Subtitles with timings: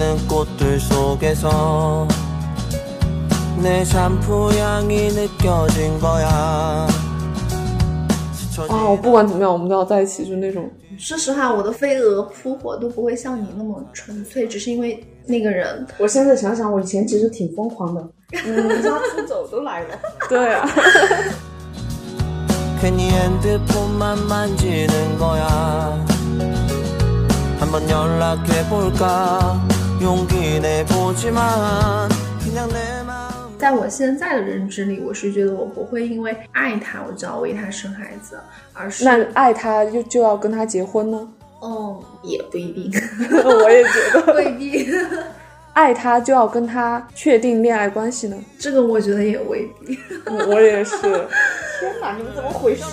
[0.00, 2.08] 지는 꽃들 속에서
[3.62, 6.88] 내 샴푸 향이 느껴진 거야
[8.70, 10.70] 啊，我不管怎么样，我们都要在一起，就那种。
[10.96, 15.86] 说实话，我的飞蛾扑火都不会像你那么纯粹，只是因为那个人。
[15.98, 18.00] 我现在想想，我以前其实挺疯狂的，
[18.46, 19.88] 嗯，离家出走都来了。
[20.26, 20.66] 对啊。
[33.59, 38.39] 在我现在的认知里，我是觉得我不会因为爱他，我就要为他生孩子，
[38.73, 41.27] 而是那爱他就就要跟他结婚呢？
[41.61, 42.91] 嗯，也不一定，
[43.45, 44.89] 我也觉得未必。
[45.73, 48.35] 爱他就要跟他确定恋爱关系呢？
[48.57, 49.99] 这个我觉得也未必，
[50.47, 50.97] 我也是。
[50.99, 52.83] 天哪，你们怎么回事？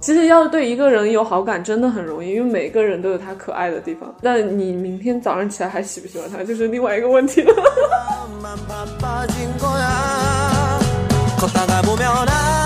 [0.00, 4.14] 其实要是对一个人有好感，真的很容易，因为每个人都有他可爱的地方。
[4.22, 7.54] 但你明天早上起来还喜不喜欢他，就是另外一个问题了。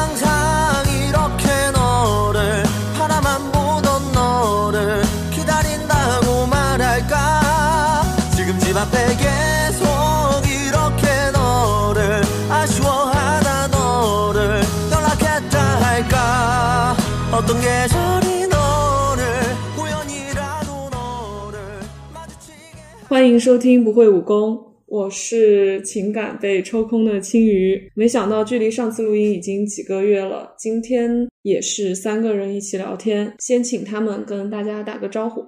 [23.14, 27.80] 欢迎收听不会武功，我是情感被抽空的青鱼。
[27.94, 35.46] 没想到距离上次录音已经几个月了，今天也是三个人一起聊天，先请他们跟大家打个招呼。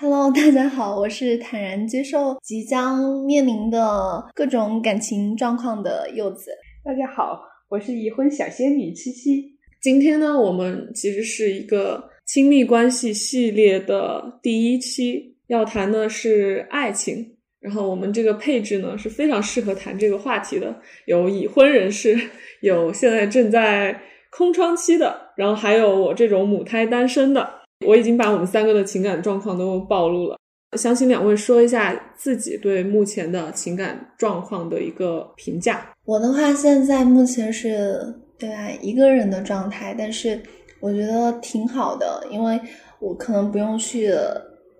[0.00, 6.50] Hello，大家好，我是坦然接受即将面临的各种感情状况的柚子。
[6.84, 9.44] 大家好，我是已婚小仙女七七。
[9.80, 17.32] 今天呢，我们其实是一个亲密关系系列的第一期，要谈的是爱情。
[17.60, 22.14] 然后我们这个配置呢是非常适合谈这个话题的，有已婚人士，
[22.60, 23.98] 有现在正在
[24.30, 27.48] 空窗期的，然后还有我这种母胎单身的。
[27.86, 30.36] 我已经把我们三个的情感状况都暴露了，
[30.76, 35.90] 想请两位说一下自己对目前的情感状况的一个评价。
[36.04, 37.98] 我的话，现在目前是
[38.38, 40.38] 对爱一个人的状态，但是
[40.80, 42.60] 我觉得挺好的，因为
[43.00, 44.12] 我可能不用去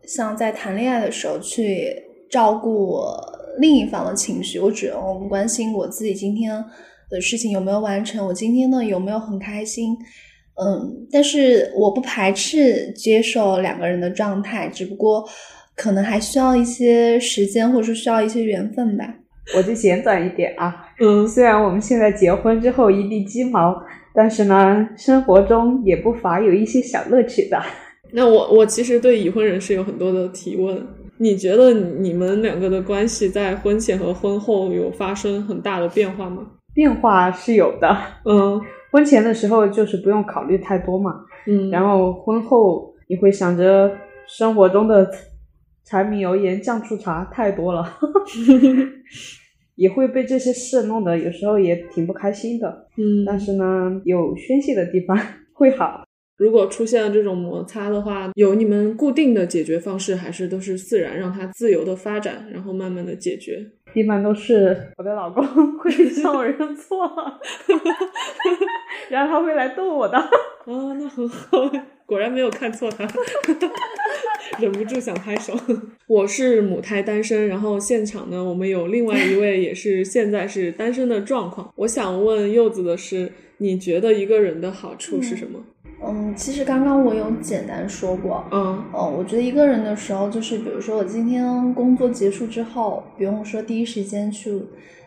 [0.07, 1.95] 像在谈恋爱的时候去
[2.31, 3.01] 照顾
[3.59, 6.65] 另一方的情绪，我只用关心我自己今天
[7.11, 9.97] 的事情有没有完成，我今天呢有没有很开心。
[10.57, 15.25] 嗯，但是我不排斥接受两个人的状态，只不过
[15.75, 19.05] 可能还需要一些时间，或者说需要一些缘分吧。
[19.57, 23.77] 我就简短一点啊，嗯，虽然我们现在结婚之后一地鸡毛，
[24.15, 27.61] 但是呢，生活中也不乏有一些小乐趣的。
[28.15, 30.81] 那我我其实对已婚人士有很多的提问。
[31.19, 36.45] 你觉得你们两个的关系在婚前和婚后有发生很大的变化吗？
[36.75, 38.61] 变化是有的，嗯
[38.91, 43.91] 婚前的时候就是不用考虑太多嘛，嗯，然后婚后你会想着
[44.27, 45.09] 生活中的
[45.85, 47.85] 柴米油盐酱醋茶太多了
[49.77, 52.87] 也会被这些事弄得有时候也挺不开心的。
[52.97, 55.17] 嗯，但是呢，有宣泄的地方
[55.53, 56.04] 会好。
[56.37, 63.65] 如果出现了这种摩擦的话，有你们固定的解决方式，还是都是自然让它自由的发展，然后慢慢的解决？
[63.95, 65.47] 一般都是我的老公
[65.79, 67.09] 会向我认错，
[69.09, 70.19] 然后他会来逗我的。
[70.19, 70.29] 啊，
[70.99, 71.71] 那很好，
[72.05, 73.07] 果然没有看错他，
[74.59, 75.55] 忍不住想拍手。
[76.09, 81.73] 我是母胎单身，然后现场呢，我们有另外一位也是现在是单身的状况。
[81.77, 85.61] 我想问柚子的是，你觉得一个人的好处是什么？
[85.61, 85.74] 嗯，
[86.37, 94.61] 其实刚刚我有简单说过，嗯哦，我觉得一个人的时候，就是比如说我今天工作结束之后，不用说第一时间去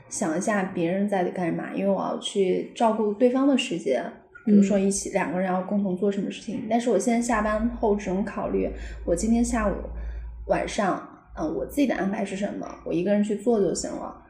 [0.09, 4.03] 想一下别人在干嘛，因为我要去照顾对方的时间，
[4.45, 6.63] 比如说一起两个人要共同做什么事情。
[6.69, 8.69] 但是我现在下班后只能考虑
[9.05, 9.73] 我今天下午、
[10.47, 11.05] 晚上，
[11.35, 14.23] 嗯、我自己的安排是什么，我一个人去做就行了。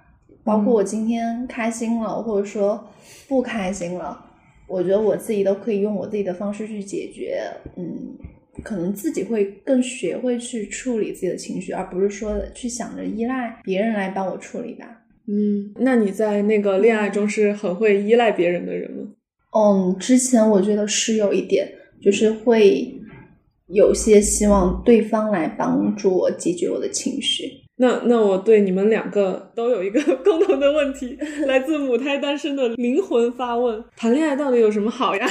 [0.43, 2.87] 包括我今天开心了，或者说
[3.27, 4.25] 不开心了。
[4.67, 7.41] 我觉得我自己都可以用我自己的方式去解决，
[7.77, 8.17] 嗯，
[8.63, 14.85] 可能自己会更学会去处理自己的情绪，而不是说去想着依赖别人来帮我处理吧。
[15.27, 19.07] 嗯，那你在那个恋爱中是很会依赖别人的人吗？
[19.57, 21.67] 嗯，之前我觉得是有一点，
[22.01, 22.93] 就是会
[23.67, 27.49] 有些希望对方来帮助我解决我的情绪。
[27.79, 35.27] 那那我对你们两个都有一个 共同的问题， 来自母胎单身的灵魂发问：谈恋爱到底有什么好呀？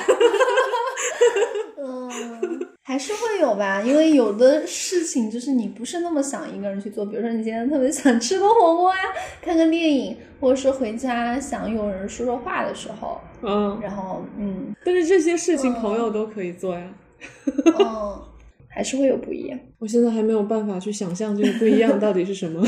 [1.79, 9.01] 嗯，还是会有吧，因为有的事情就是你不是那么想一个人去做，比如说你今天特别想吃个火锅呀，
[9.43, 16.87] 看个电影，或者是回家想有人说说话的时候，嗯，然后嗯但是这些事情朋友都可以做呀。
[17.79, 18.23] 嗯，
[18.77, 19.59] 还是会有不一样。
[19.79, 22.63] 我现在还没有办法去想象这个不一样到底是什么。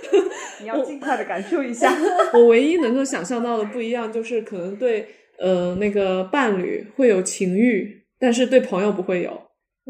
[0.62, 1.94] 你要尽快的感受一下。
[2.32, 5.06] 我唯一能够想象到的不一样，就是可能对
[5.38, 9.38] 呃那个伴侣会有情欲，但是对朋友不会有。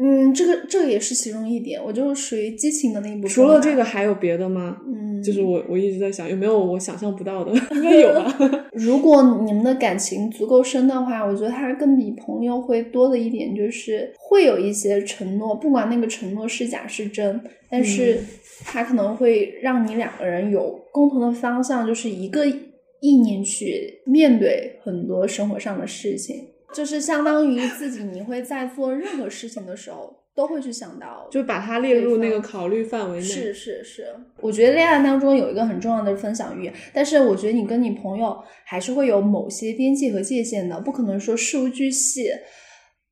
[0.03, 3.29] 嗯，这个这个也是其中一点，我就是属于激情的那一部分。
[3.29, 4.77] 除了这个，，还有别的吗？
[4.87, 7.51] 嗯，就是我我一直在想，有没有我想象不到的？
[7.75, 8.35] 应该有吧。
[8.73, 17.39] 如果你们的感情足够深的话，我觉得它更比朋友会多的一点就是会有一些承诺，不管那个承诺是假是真，
[17.69, 18.19] 但是
[18.63, 26.37] 它可能会让你两个人有共同的方向，就是一个意念去面对很多生活上的事情，
[26.73, 33.23] 就是相当于自己你会在做任何事情的时候都会去想到，就把它列入那个考虑范围内。
[33.23, 34.05] 是是是，
[34.39, 42.29] 我觉得恋爱当中有一个很重要的分享欲，但是我觉得你跟你朋友还是会有某些边界和界限的，不可能说事无巨细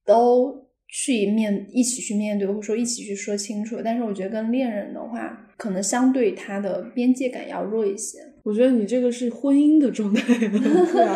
[0.05, 3.81] 都去面一起去面对，或者说一起去说清楚。
[3.83, 8.19] 但是我觉得跟恋人的话，可能相对他的边界感要弱一些。
[8.43, 10.21] 我觉得你这个是婚姻的状态。
[10.33, 11.15] 对啊，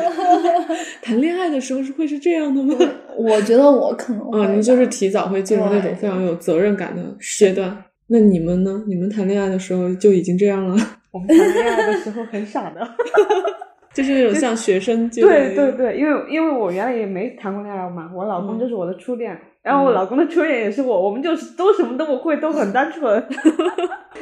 [1.02, 2.76] 谈恋爱的时候是会是这样的吗？
[3.18, 7.02] 我觉得我可能啊，你就是提早会进入那种非常有责任感的
[7.38, 7.76] 阶段。
[8.08, 8.84] 那你们呢？
[8.88, 10.76] 你们谈恋爱的时候就已经这样了，
[11.12, 12.86] 我们谈恋爱的时候很傻的。
[13.94, 15.32] 就是那种像学生阶段。
[15.34, 23.24] 对对对，因为因为我原来也没谈过恋爱嘛，我老公嗯就是我的初恋，然后我老公的初恋也是我，我们就是都什么都不会，都很单纯。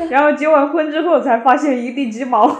[0.09, 2.53] 然后结完婚之后才发现一地鸡毛。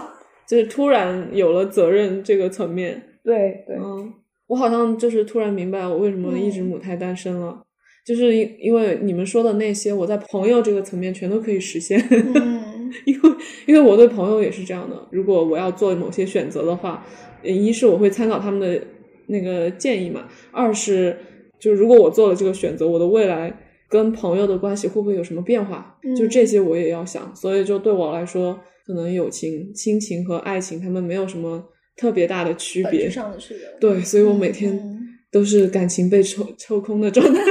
[0.46, 3.02] 就是突然有了责任这个层面。
[3.24, 4.12] 对对，嗯，
[4.48, 7.62] 我好像就是突然明白我为什么一直嗯母胎单身了，
[8.04, 11.98] 就是因因为你们说的那些，我在朋友这个层面全都可以实现。
[12.10, 13.30] 嗯 因为
[13.66, 17.06] 因为我对朋友也是这样的，如果我要做某些选择的话，
[17.42, 18.84] 呃一是我会参考他们的
[19.28, 21.16] 那个建议嘛，二是
[21.58, 23.50] 就是如果我做了这个选择，我的未来
[23.88, 25.96] 跟朋友的关系会不会有什么变化？
[26.02, 31.62] 嗯就这些我也要想，所以就对我来说，可能友情、亲情和爱情他们没有什么
[31.96, 33.08] 特别大的区别。
[33.08, 33.66] 上的区别。
[33.80, 34.98] 对，所以我每天嗯
[35.30, 37.40] 都是感情被抽抽空的状态。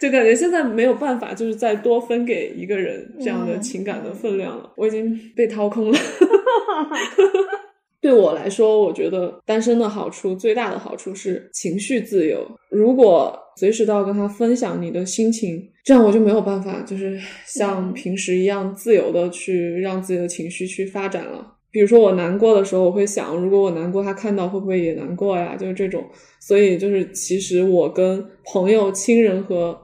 [0.00, 5.98] 就感觉现在没有办法，就是再多分给一个人这样的嗯情感的分量了，我已经被掏空了。
[8.00, 12.46] 对我来说，我觉得单身的好处最大的好处是情绪自由。
[12.70, 21.54] 如果随时都要跟他分享你的心情，这样我就没有办法，就是像平时一样自由的去让自己的情绪去发展了。
[21.70, 25.56] 比如说我难过的时候，我会想，如果我难过，他看到会不会也难过呀？
[25.56, 26.04] 就是这种。
[26.40, 29.76] 所以就是，其实我跟朋友、亲人和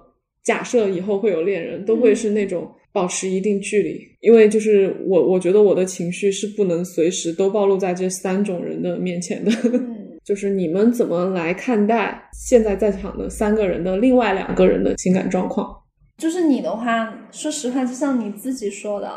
[0.44, 9.50] 假设以后会有恋人，都会是那种保持一定距离，因为就是我，我觉得我的情绪是不能随时都暴露在这三种人的面前的。
[9.64, 9.90] 嗯
[10.24, 15.68] 就是你们怎么来看待现在在场的三个人的另外两个人的情感状况？
[16.16, 19.10] 就是你的话，说实话，就像你自己说的，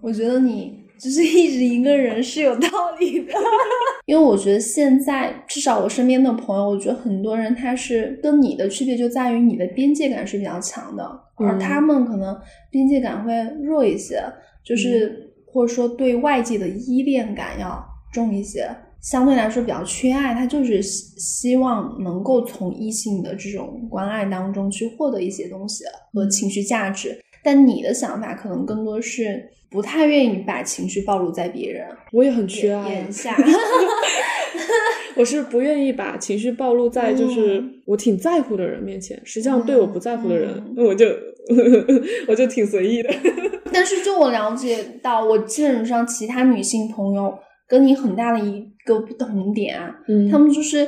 [0.00, 3.32] 我觉得你就是一直一个人是有道理的。
[4.06, 11.04] 因为我觉得现在至少我身边的朋友，我觉得很多人他是跟你的区别就在于你的边界感是比较强的，
[11.36, 12.36] 而嗯他们可能
[12.70, 14.22] 边界感会弱一些，
[14.64, 18.68] 就是、或者说对外界的依恋感要重一些。
[19.00, 27.16] 相对来说比较缺爱，他就是希希望能够从异性的这种关爱当中去获得一些东西和情绪价值。
[27.50, 33.34] 但你的想法可能更多是不太愿意把情绪暴露在别人我也很缺爱啊眼，下。
[35.16, 39.18] 我是不愿意把情绪暴露在就是嗯我挺在乎的人面前。
[39.24, 41.06] 实际上，对我不在乎的人，我就
[42.28, 43.08] 我就挺随意的。
[43.72, 47.32] 但是就我了解到，我基本上其他女性朋友
[47.66, 50.86] 跟你很大的一个不同点啊，嗯他们就是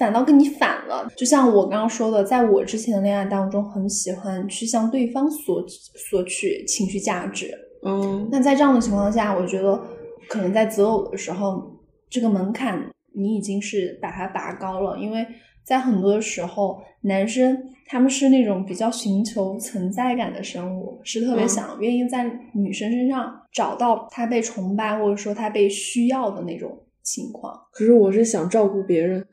[0.00, 1.06] 反倒跟你反了。
[1.14, 5.62] 就像我刚刚说的，在我之前的恋爱当中，很喜欢去向对方索
[6.08, 7.54] 索取情绪价值。
[7.84, 9.78] 嗯那在这样的情况下，我觉得
[10.26, 11.62] 可能在择偶的时候，
[12.08, 12.82] 这个门槛
[13.14, 15.26] 你已经是把它拔高了，因为
[15.64, 26.70] 在很多的时候，男生他们是那种比较寻求存在感的生物，是特别嗯想愿意在女生身上找到他被崇拜或者说他被需要的那种
[27.02, 27.54] 情况。
[27.72, 29.26] 可是我是想照顾别人，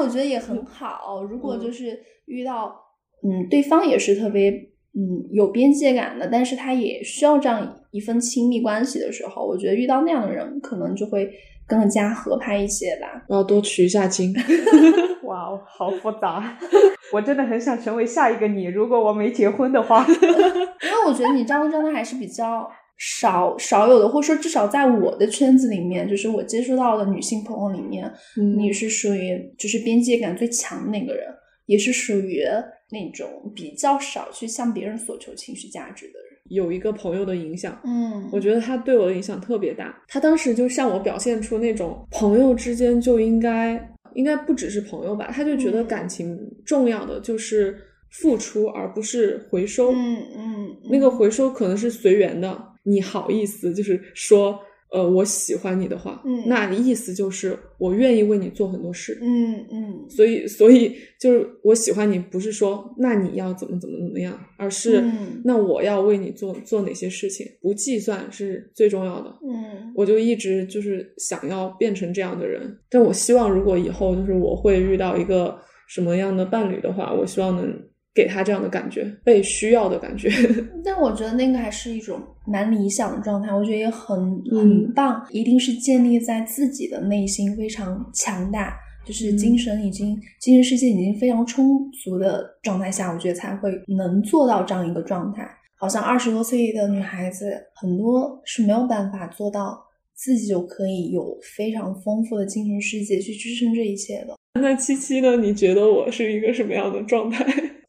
[0.00, 1.22] 我觉得也很好。
[1.24, 2.74] 如果就是遇到，
[3.22, 11.30] 嗯，对方也是特别嗯有边界感的，但是他也需要这样一份亲密关系的时候，我觉得遇到那样的人，可能就会
[11.66, 13.24] 更加合拍一些吧。
[13.28, 14.34] 我要多取一下经。
[15.24, 16.56] 哇哦，好复杂！
[17.12, 20.06] 我真的很想成为下一个你，如果我没结婚的话。
[20.06, 31.26] 因为我觉得你这样的状态还是比较少少有的，或者说至少在我的圈子里面，就是我接触到的女性朋友里面，嗯你是属于就是边界感最强的那个人，
[31.66, 32.42] 也是属于
[32.90, 36.38] 那种比较少去向别人索求情绪价值的人。
[36.48, 39.94] 有一个朋友的影响，嗯我觉得他对我的影响特别大。
[40.06, 43.72] 他当时就向我表现出那种朋友之间就应该
[44.14, 47.76] 应该不只是朋友吧，他就觉得嗯感情重要的就是
[48.12, 49.92] 付出，而不是回收。
[49.92, 54.58] 嗯嗯，那个回收可能是随缘的，你好意思就是说，
[54.92, 59.18] 呃，我喜欢你的话，嗯那意思就是我愿意为你做很多事。
[59.20, 69.34] 嗯嗯所以，所以就是我喜欢你，不是说那你要怎么怎么怎么样，而是、嗯那我要为你做做哪些事情，不计算是最重要的。
[69.42, 77.76] 嗯我就一直就是想要变成这样的人，但我希望如果以后就是我会遇到一个什么样的伴侣的话，我希望能
[78.16, 80.30] 给他这样的感觉，被需要的感觉。
[80.82, 84.18] 但我觉得那个还是一种蛮理想的状态，我觉得也很
[84.50, 95.46] 嗯很棒，一定是建立在自己的内心非常强大，就是嗯精神已经、精神世界已经非常充足的状态下，我觉得才会能做到这样一个状态。
[95.78, 99.78] 好像二十多岁的女孩子很多是没有办法做到
[100.14, 104.34] 自己就可以有非常丰富的精神世界去支撑这一切的。
[104.58, 105.36] 那七七呢？
[105.36, 107.44] 你觉得我是一个什么样的状态？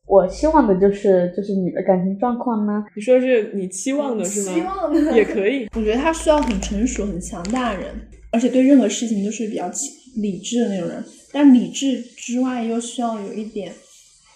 [0.07, 4.53] 我希望的就是就是你的感情状况呢，你说是你期望的是吗？
[4.53, 5.67] 希望的也可以。
[5.75, 7.93] 我觉得他需要很成熟、很强大的人，
[8.31, 9.69] 而且对任何事情都是比较
[10.15, 11.03] 理智的那种人。
[11.33, 13.73] 但理智之外，又需要有一点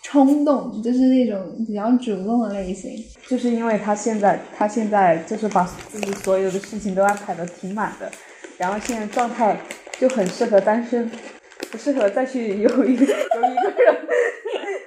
[0.03, 2.91] 冲动，就是那种比较主动的类型。
[3.29, 8.11] 就是因为他现在他现在就是把自己所有的事情都安排的挺满的，
[8.57, 9.57] 然后现在状态
[9.97, 11.09] 就很适合单身，
[11.71, 13.95] 不适合再去有一有一个人，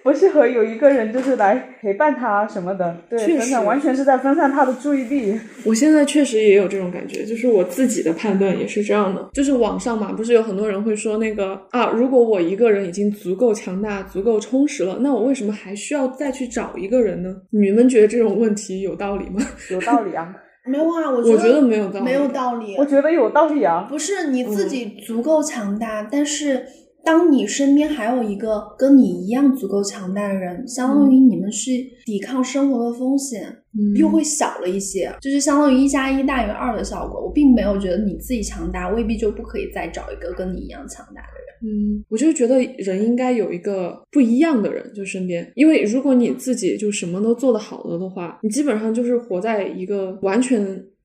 [0.02, 5.38] 不适合有一个人就是来陪伴他什么的，对，确分散完全是在分散他的注意力。
[5.64, 9.30] 我现在确实也有这种感觉，就是我自己的判断也是这样的。
[9.32, 17.34] 就是网上嘛，不是有很多人会说那个啊，如果我一个人已经足够强大、足够充实了，那我为什么还需要再去找一个人呢？
[17.50, 19.40] 你们觉得这种问题有道理吗？
[19.70, 20.34] 有道理啊，
[20.66, 22.76] 没有啊，我我觉得没有道理，没有道理。
[22.76, 23.86] 我觉得有道理啊。
[23.88, 26.64] 不是你自己足够强大，但是
[27.04, 31.70] 当你身边还有一个跟你一样足够强大的人，相当于你们是
[32.06, 33.46] 抵抗生活的风险，
[33.78, 37.22] 嗯又会小了一些，就是相当于一加一大于二的效果。
[37.22, 41.43] 我并没有觉得你自己强大，未必就不可以再找一个跟你一样强大的人。
[41.64, 50.62] 嗯，我就觉得人应该有一个不一样的人，就身边，因为如果你自己就什么都做得好了的话，你基本上就是活在一个完全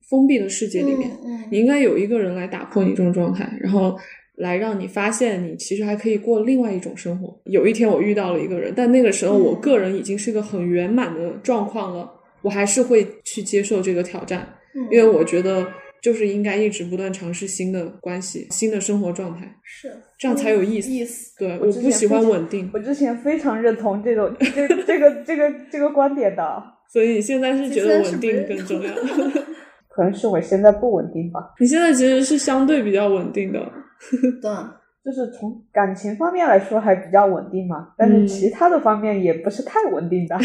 [0.08, 1.10] 封闭的世界里面。
[1.24, 3.98] 嗯你应该有一个人来打破你这种状态，然后
[4.36, 7.36] 来让你发现你其实还可以过另外一种生活。
[7.44, 12.08] 有一天我遇到了一个人，但那个时候我嗯个人已经是个很圆满的状况了，
[12.42, 15.66] 我还是会去接受这个挑战，嗯因为我觉得
[16.02, 19.46] 就是应该一直不断尝试新的关系、新的生活状态。
[19.62, 21.38] 是这样才有意思意思。
[21.38, 28.92] 对，我我不喜欢稳定，我之前非常认同这种这这个这个这个观点的， 所以你现在是觉得稳定更重要。
[29.92, 31.40] 可能是我现在不稳定吧。
[31.58, 33.58] 你现在其实是相对比较稳定的，
[34.40, 34.50] 对，
[35.04, 40.38] 就是从感情方面来说还比较稳定嘛，但嗯是其他的方面也不是太稳定的。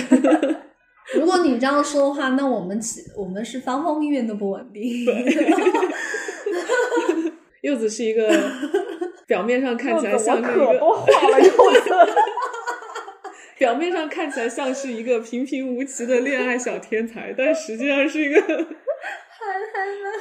[1.14, 5.06] 如果你这样说的话，那我们其我们是方方面面都不稳定。
[7.62, 8.32] 柚子是一个
[9.26, 11.90] 表面上看起来像是一个多话了，柚子。
[13.58, 18.42] 表面上看起来像是一个平平无奇的恋爱小天才，但实际上是一个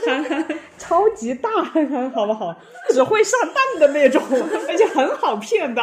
[0.07, 0.47] 憨憨。
[0.79, 2.57] 超级大憨憨，好不好？
[2.91, 4.23] 只会上当的那种，
[4.69, 5.83] 而且很好骗的。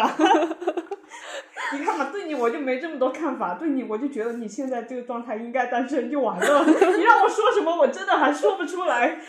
[1.73, 6.65] 你看嘛，对你我就没这么多看法，对你我就觉得你现在这个状态应该单身就完了。
[6.67, 9.19] 你让我说什么，我真的还说不出来。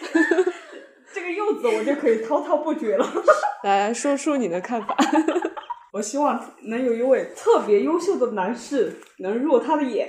[1.15, 3.07] 这个柚子我就可以滔滔不绝了。
[3.65, 4.97] 来说说你的看法。
[5.93, 10.09] 我希望能有一位特别优秀的男士能入他的眼。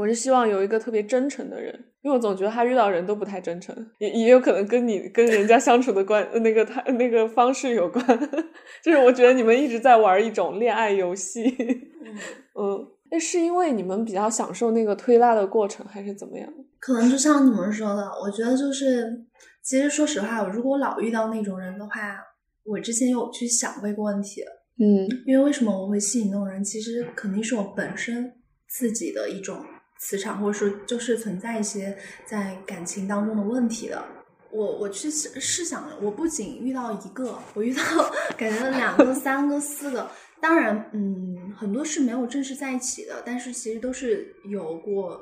[0.00, 8.02] 我是希望有一个特别真诚的人，因为我总觉得他遇到人都不太真诚，也也有可能跟你跟人家相处的关那个他那个方式有关。
[8.82, 11.42] 就是我觉得你们一直在玩一种恋爱游戏，
[12.58, 16.50] 嗯，那是因为你们比较享受那个推拉的过程，还是怎么样？
[16.78, 19.22] 可能就像你们说的，我觉得就是，
[19.62, 21.92] 其实说实话，如果我老遇到那种人的话，
[22.64, 24.40] 我之前有去想过一个问题，
[24.78, 26.64] 嗯因为为什么我会吸引那种人？
[26.64, 28.32] 其实肯定是我本身
[28.66, 29.62] 自己的一种
[30.00, 34.02] 磁场，或者说就是存在一些在感情当中的问题的。
[34.50, 37.82] 我我去试试想，我不仅遇到一个，我遇到
[38.36, 40.10] 感觉两个、 三个、四个。
[40.40, 45.20] 当然，嗯，很多是没有正式在一起的，但是其实都是有过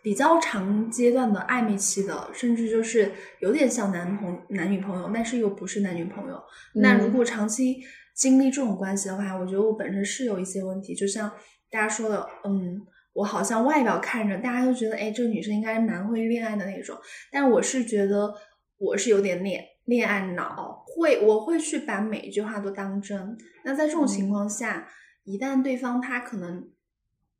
[0.00, 6.40] 比较长阶段的暧昧期的，甚至就是有点像男朋男女朋友，但是又不是男女朋友。
[6.74, 7.82] 那如果长期
[8.14, 11.30] 经历这种关系的话，我觉得我本身是有一些问题，就像
[11.68, 12.80] 大家说的，嗯，
[13.14, 16.94] 我好像外表看着大家都觉得，哎，这个女生应该是蛮会恋爱的那种，
[17.32, 18.34] 但我是觉得
[18.76, 23.36] 我是有点恋恋爱脑，会我会去把每一句话都当真。
[23.64, 24.86] 那在这种情况下，
[25.24, 26.68] 一旦对方他可能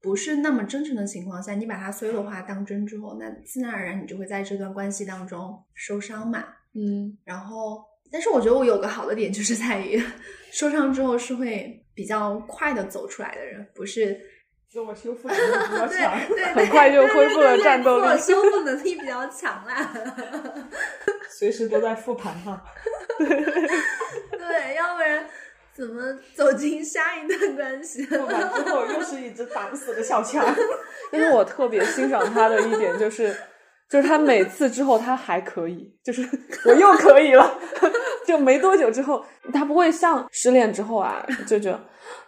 [0.01, 6.45] 不是那么真诚的情况下，你把他所有的话当真之后，那自然而然你就会在这段关系当中受伤嘛。
[6.75, 10.01] 嗯，然后，但是我觉得我有个好的点，就是在于
[10.53, 14.21] 受伤之后是会比较快的走出来的人，不是
[14.75, 15.41] 自我修复能力
[15.71, 16.19] 比较强。
[16.53, 19.95] 很快就恢复了战斗力自我修复能力比较强啦。
[21.31, 22.61] 随时都在复盘哈。
[23.17, 25.25] 对，要不然
[25.73, 26.03] 怎么
[26.35, 28.05] 走进下一段关系？
[28.07, 30.45] 复盘之后又是一只打不死的小强。
[31.13, 33.33] 但是我特别欣赏他的一点就是，
[33.89, 36.29] 就是他每次之后他还可以，就是
[36.65, 37.61] 我又可以了，
[38.27, 41.79] 就没多久之后，他不会像失恋之后啊，就觉得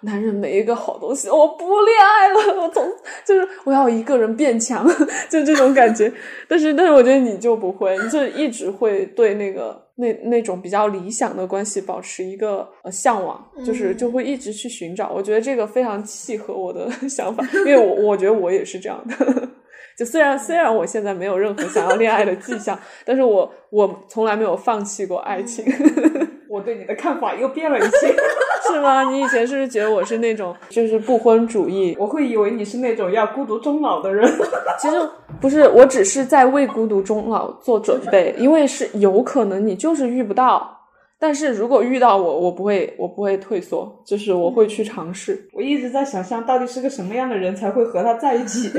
[0.00, 2.87] 男人没一个好东西，我不恋爱了，我从
[3.25, 4.87] 就是我要一个人变强，
[5.31, 6.12] 就这种感觉。
[6.49, 9.85] 但是但是我觉得你就不会，你就一直会对那个。
[9.99, 15.11] 那那种比较理想的关系保持一个呃向往，就是就会一直去寻找。
[15.11, 19.49] 我觉得这个非常契合我的 想法，因为我我觉得我也是这样的。
[19.97, 25.65] 就虽然虽然我现在没有任何想要恋爱的迹象，但是我我从来没有放弃过爱情。
[26.49, 28.15] 我对你的看法又变了一些，
[28.71, 29.03] 是吗？
[29.11, 31.95] 你以前是不是觉得我是那种就是不婚主义？
[31.99, 34.26] 我会以为你是那种要孤独终老的人。
[34.79, 34.97] 其实
[35.40, 40.73] 不是，我只是在为孤独终老做准备，因为是有可能你就是遇不到。
[41.18, 45.49] 但是如果遇到我，我不会，我不会退缩，就是我会去尝试。
[45.53, 48.70] 我一直在想象，到底是个什么样的人才会和他在一起？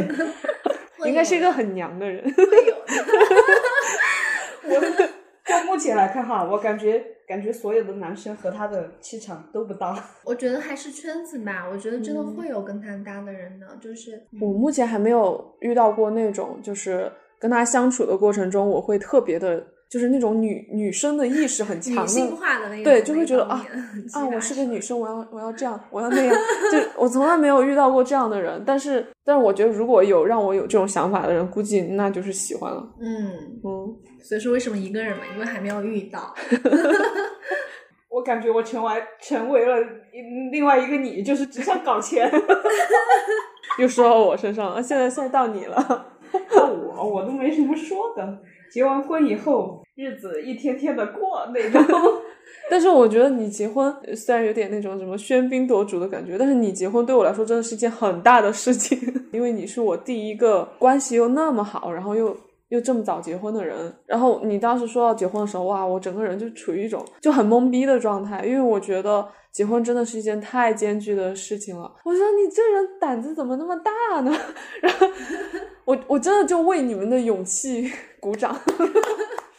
[1.06, 2.24] 应该是一个很娘的人。
[4.64, 9.98] 我 就目前来看哈，我感觉感觉所有的男生和他的气场都不搭。
[10.26, 19.66] 我觉得还是圈子吧，我觉得真的会有跟他搭的人的，就是我目前还没有遇到过那种，就是跟他相处的过程中，我会特别的。
[19.90, 23.66] 就是那种女女生的意识很强的，女性化的那种，对，就会觉得啊
[24.14, 26.36] 啊，我是个女生，我要我要这样，我要那样，
[26.72, 28.62] 就我从来没有遇到过这样的人。
[28.66, 32.86] 但是，但是我觉得如果有让我有这种想法的人，估计那就是喜欢了。
[33.00, 33.32] 嗯
[33.64, 35.24] 嗯，所以说为什么一个人嘛？
[35.34, 36.34] 因为还没有遇到。
[38.10, 39.78] 我感觉我成为成为了
[40.52, 42.30] 另外一个你，就是只想搞钱。
[43.80, 45.78] 又说到我身上了，现在现在到你了。
[46.56, 48.40] 到 我，我都没什么说的。
[48.72, 51.82] 结完婚以后，日子一天天的过那种。
[52.70, 58.98] 但是我觉得你结婚虽然有点那种什么喧宾夺主的感觉，但是你结婚对我来说真的是一件很大的事情，
[59.32, 62.36] 因为你是我第一个关系又那么好，然后又
[62.70, 63.94] 又这么早结婚的人。
[64.06, 71.92] 然后你当时说到结婚的时候，哇，我整个人就处于一种就很懵逼的状态，因为我觉得结婚真的是一件太艰巨的事情了。
[72.04, 74.32] 我说你这人胆子怎么那么大呢？
[74.82, 75.08] 然后
[75.86, 77.90] 我我真的就为你们的勇气。
[78.20, 78.54] 鼓掌。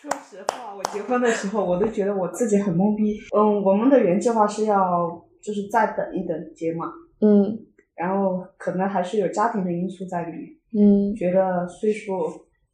[0.03, 3.17] 说实话，我结婚的时候，我都觉得我自己很懵逼。
[3.37, 5.09] 嗯，我们的原计划是要
[5.41, 6.87] 就是再等一等结嘛。
[7.21, 7.57] 嗯。
[7.95, 10.51] 然后可能还是有家庭的因素在里面。
[10.77, 11.15] 嗯。
[11.15, 12.13] 觉得岁数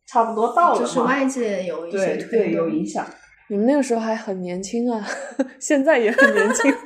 [0.06, 3.04] 差不多到了就是外界有一些对对有影响。
[3.48, 5.04] 你们那个时候还很年轻啊，
[5.60, 6.72] 现在也很年轻。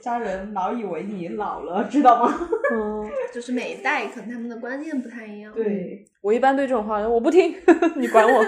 [0.00, 2.34] 家人老以为你老了，知道吗？
[2.72, 5.52] 嗯， 就是每一代可能他们的观念不太一样。
[5.52, 7.54] 对，我一般对这种话我不听，
[7.96, 8.44] 你管我。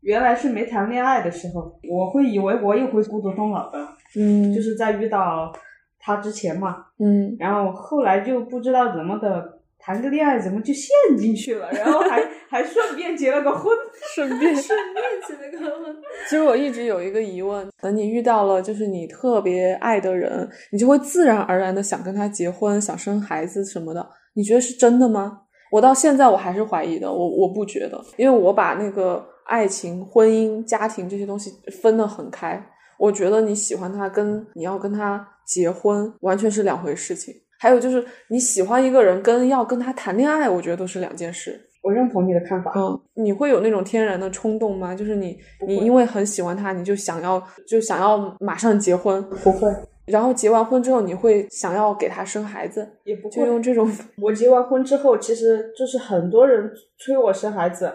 [0.00, 3.78] 原来是没谈恋爱的时候，我会以为我也会孤独终老的。
[4.18, 5.52] 嗯，就是在遇到
[5.98, 6.86] 他之前嘛。
[6.98, 9.53] 嗯，然后后来就不知道怎么的。
[9.84, 11.70] 谈个恋爱怎么就陷进去了？
[11.72, 13.70] 然后还 还顺便结了个婚，
[14.14, 15.94] 顺便 顺便结了个婚。
[16.28, 24.06] 其实我一直有一个疑问：等你遇到了就是你特别爱的人，你就会自然而然的想跟他结婚，想生孩子什么的。
[24.32, 25.42] 你觉得是真的吗？
[25.70, 27.12] 我到现在我还是怀疑的。
[27.12, 32.64] 我我不觉得，因为我把那个爱情、婚姻、家庭这些东西分得很开。
[32.98, 37.34] 我觉得你喜欢他跟你要跟他结婚完全是两回事情。
[37.58, 41.60] 还有就是你喜欢一个人跟要跟他谈恋爱，我觉得都是两件事。
[41.82, 42.72] 我认同你的看法。
[42.76, 44.94] 嗯，你会有那种天然的冲动吗？
[44.94, 49.22] 就是你你因为很喜欢他，你就想要就想要马上结婚？
[49.28, 49.70] 不会，
[50.06, 57.92] 然后结完婚之后，你会想要给他生孩子，也不会就用这种我结完婚之后，其实就是很多人催我生孩子，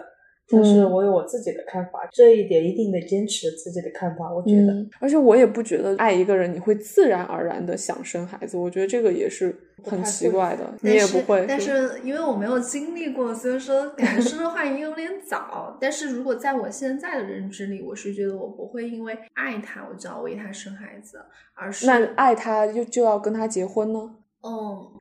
[0.52, 4.32] 但是嗯我有我自己的看法，这一点一定得坚持自己的看法。
[4.32, 11.44] 我觉得，嗯，而且我也不觉得爱一个人你会自然而然的想生孩子，我觉得这个也是很奇怪的，你也不会。
[11.48, 15.76] 但是是因为我没有经历过，所以说感觉说的话也有点早。
[15.80, 21.18] 但是如果在我现在的认知里，我是觉得我不会因为爱他，我就要为他生孩子，
[21.54, 24.16] 而是那爱他就就要跟他结婚呢？
[24.42, 24.50] 嗯，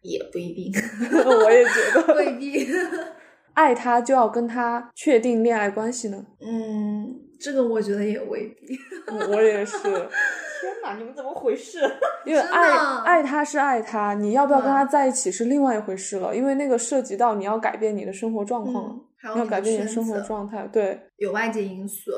[0.02, 0.74] 也不一定，
[1.26, 2.68] 我也觉得， 未必。
[3.60, 6.26] 爱他就要跟他确定恋爱关系呢？
[6.40, 8.78] 嗯，这个我觉得也未必。
[9.08, 11.80] 嗯我也是， 天哪，你们怎么回事？
[12.26, 20.66] 因为爱爱他是爱他，你要不要跟他在一起是另外一回事了，因为那个涉及到你要改变你的生活状况了，嗯，还要改变你的生活状态。
[20.72, 22.12] 对，有外界因素，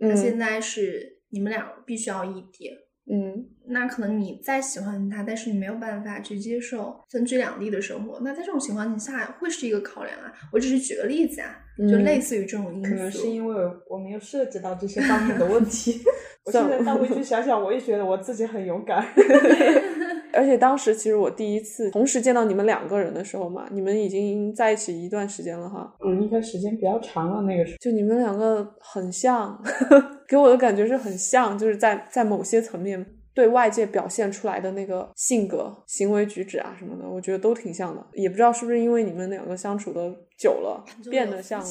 [0.00, 2.70] 嗯那现在是你们俩必须要异地。
[3.10, 10.32] 嗯那可能你再喜欢他，但是你没有办法去接受分居两地的生活，那在这种情况下会是一个考量啊。
[10.52, 13.10] 我只是举个例子啊，就嗯类似于这种因可能。
[13.10, 13.54] 是因为
[13.88, 16.00] 我没有涉及到这些方面的问题。
[16.44, 19.06] 我现在倒回去想想，我也觉得我自己很勇敢。
[20.38, 27.76] 而且当时其实我第一次同时见到你们两个人的时候嘛，你们已经在一起一段时间了哈，嗯，应该时间比较长了，那个时候。
[27.80, 29.60] 就你们两个很像，
[30.28, 38.06] 给我的感觉是很像，就是在在某些层面对外界表现出来的那个性格、行为举止啊什么的，我觉得都挺像的。
[38.12, 41.66] 也不知道是不是因为你们两个相处的久了变得像了，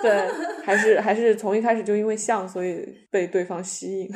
[0.00, 0.28] 对，
[0.64, 4.08] 还是还是从一开始就因为像，所以被对方吸引。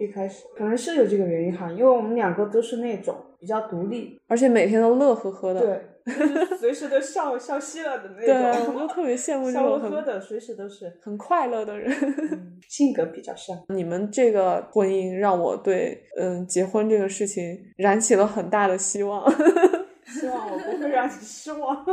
[0.00, 10.90] 一开始可能是有这个原因哈，因为我们两个都是那种比较独立，而且每天都乐呵呵的，对，就是随时都笑笑嘻了的那种对，我种，就特别羡慕这笑种很呵呵的，随时都是。
[11.02, 11.92] 很快乐的人。
[12.32, 13.56] 嗯性格比较像。
[13.74, 19.28] 你们这个婚姻让我对嗯结婚这个事情燃起了很大的希望。
[20.06, 21.84] 希望我不会让你失望。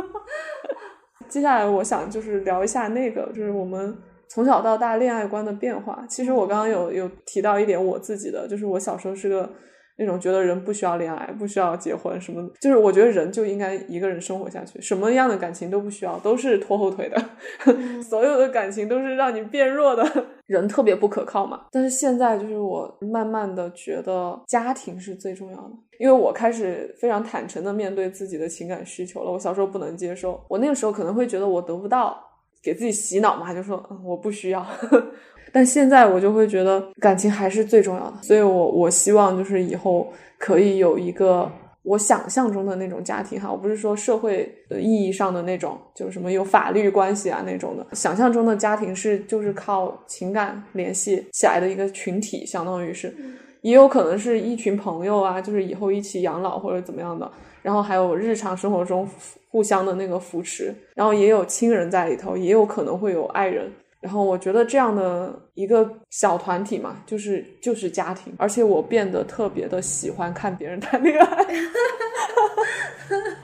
[1.28, 3.96] 接下来我想就是聊一下那个，就是我们
[4.28, 6.04] 从小到大恋爱观的变化。
[6.08, 9.48] 其实我刚刚有有提到一点我自己的，就是我小时候是个
[9.96, 17.20] 那种觉得人不需要恋爱，不需要结婚什么，就是我觉得人就应该一个人生活下去，什么样的感情都不需要，都是拖后腿的，
[18.02, 20.04] 所有的感情都是让你变弱的，
[20.46, 21.62] 人特别不可靠嘛。
[21.72, 29.32] 但是现在就是我慢慢的觉得家庭是最重要的，因为我开始非常坦诚的面对自己的情感需求了。
[29.32, 32.16] 我小时候不能接受，我那个时候可能会觉得我得不到，
[32.62, 34.66] 给自己洗脑嘛，就说嗯我不需要。
[35.52, 41.50] 但现在我就会觉得感情还是最重要的，所以我我希望就是以后可以有一个
[41.84, 53.14] 我想象中的那种家庭哈，我不是说社会的意义上的那种，就是什么有法律关系啊那种的，想象中的家庭是就是靠情感联系起来的一个群体，相当于是，
[53.62, 57.30] 也有可能是一群朋友啊，就是以后一起养老或者怎么样的，
[57.68, 59.06] 然后还有日常生活中
[59.50, 63.70] 互相的那个扶持，然后也有亲人在里头，也有可能会有爱人。
[64.00, 71.46] 然后我觉得这样的一个小团体嘛，就是就是家庭，而且我变得特别的喜欢看别人谈恋爱。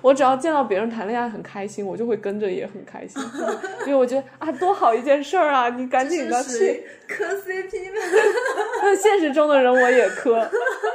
[0.02, 3.22] 我只要见到别人谈恋爱很开心，我就会跟着也很开心，
[3.86, 5.70] 因为我觉得啊，多好一件事儿啊！
[5.70, 6.84] 你赶紧的去。
[7.08, 7.98] 磕 CP 吧？
[8.82, 10.46] 那现实中的人我也磕，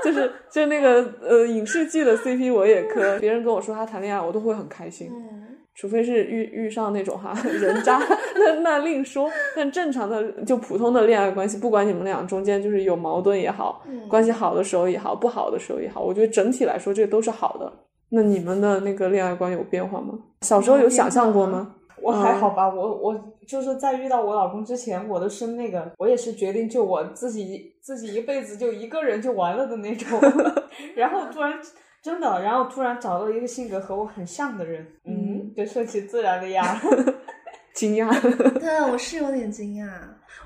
[0.04, 3.17] 就是就那个呃影视剧的 CP 我也磕。
[3.19, 5.10] 别人跟我说他谈恋爱，我都会很开心。
[5.12, 5.49] 嗯，
[5.80, 7.98] 除非是遇遇上那种哈 人渣，
[8.36, 9.32] 那那另说。
[9.56, 17.72] 但正常的就普通的恋爱关系，不管你们俩中间就是有矛盾也好，嗯关系好的时候也好，不好的时候也好，我觉得整体来说这都是好的。
[18.10, 20.20] 那你们的那个恋爱观有变化吗？
[20.42, 21.76] 小时候有想象过吗？
[22.02, 30.20] 我还好吧，我我就是在遇到我老公之前，我都是那个，我也是决定就我自己自己一辈子就一个人就完了的那种，
[30.96, 31.54] 然后突然
[32.04, 36.80] 真的，然后突然找到一个性格和我很像的人，嗯，就顺其自然的呀。
[37.76, 38.10] 惊讶，
[38.60, 39.90] 对，我是有点惊讶。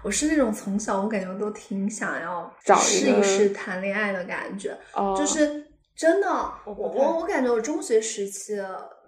[0.03, 6.27] 我是那种从小我感觉我都挺想要找试一试谈恋爱的感觉，哦，就是真的，
[6.65, 8.57] 我我我感觉我中学时期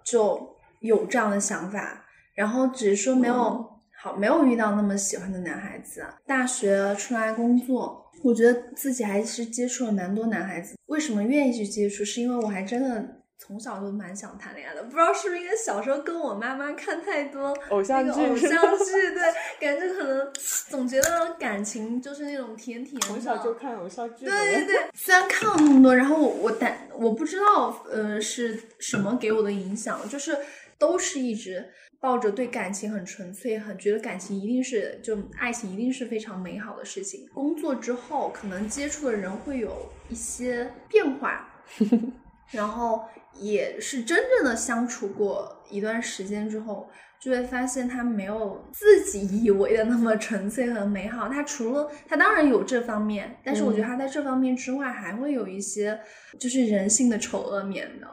[0.04, 2.04] 就有这样的想法，
[2.34, 3.66] 然后只是说没有、嗯
[3.98, 6.04] 好没有遇到那么喜欢的男孩子。
[6.26, 10.76] 大学出来工作，我觉得自己还是接触了蛮多男孩子。
[10.86, 12.04] 为什么愿意去接触？
[12.04, 19.22] 是因为我还真的从小就蛮想谈恋爱的，不知道是不是因为小时候跟我妈妈看太多偶像剧偶 像剧，对，
[19.60, 20.32] 感觉可能
[20.68, 23.06] 总觉得感情就是那种甜甜的。
[23.06, 30.36] 从小就看偶像剧，对对对，虽然看了那么多，然后我我但我不知道呃是什么给我的影响，就是
[30.78, 31.64] 都是一直
[32.06, 37.28] 抱着对感情很纯粹，很觉得感情一定是就爱情一定是非常美好的事情。
[37.34, 41.52] 工作之后，可能接触的人会有一些变化，
[42.52, 43.00] 然后
[43.34, 46.88] 也是真正的相处过一段时间之后，
[47.18, 51.28] 就会发现他没有自己以为的那么纯粹和美好。
[51.28, 55.98] 他除了他当然有这方面，但是我觉得他在这方面之外，还会有一些
[56.38, 58.06] 就是人性的丑恶面的。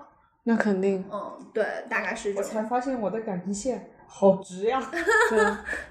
[0.45, 2.63] 那肯定，嗯，对，大概是这我才。
[2.63, 4.81] 发现我的感情线好直呀，
[5.29, 5.39] 对，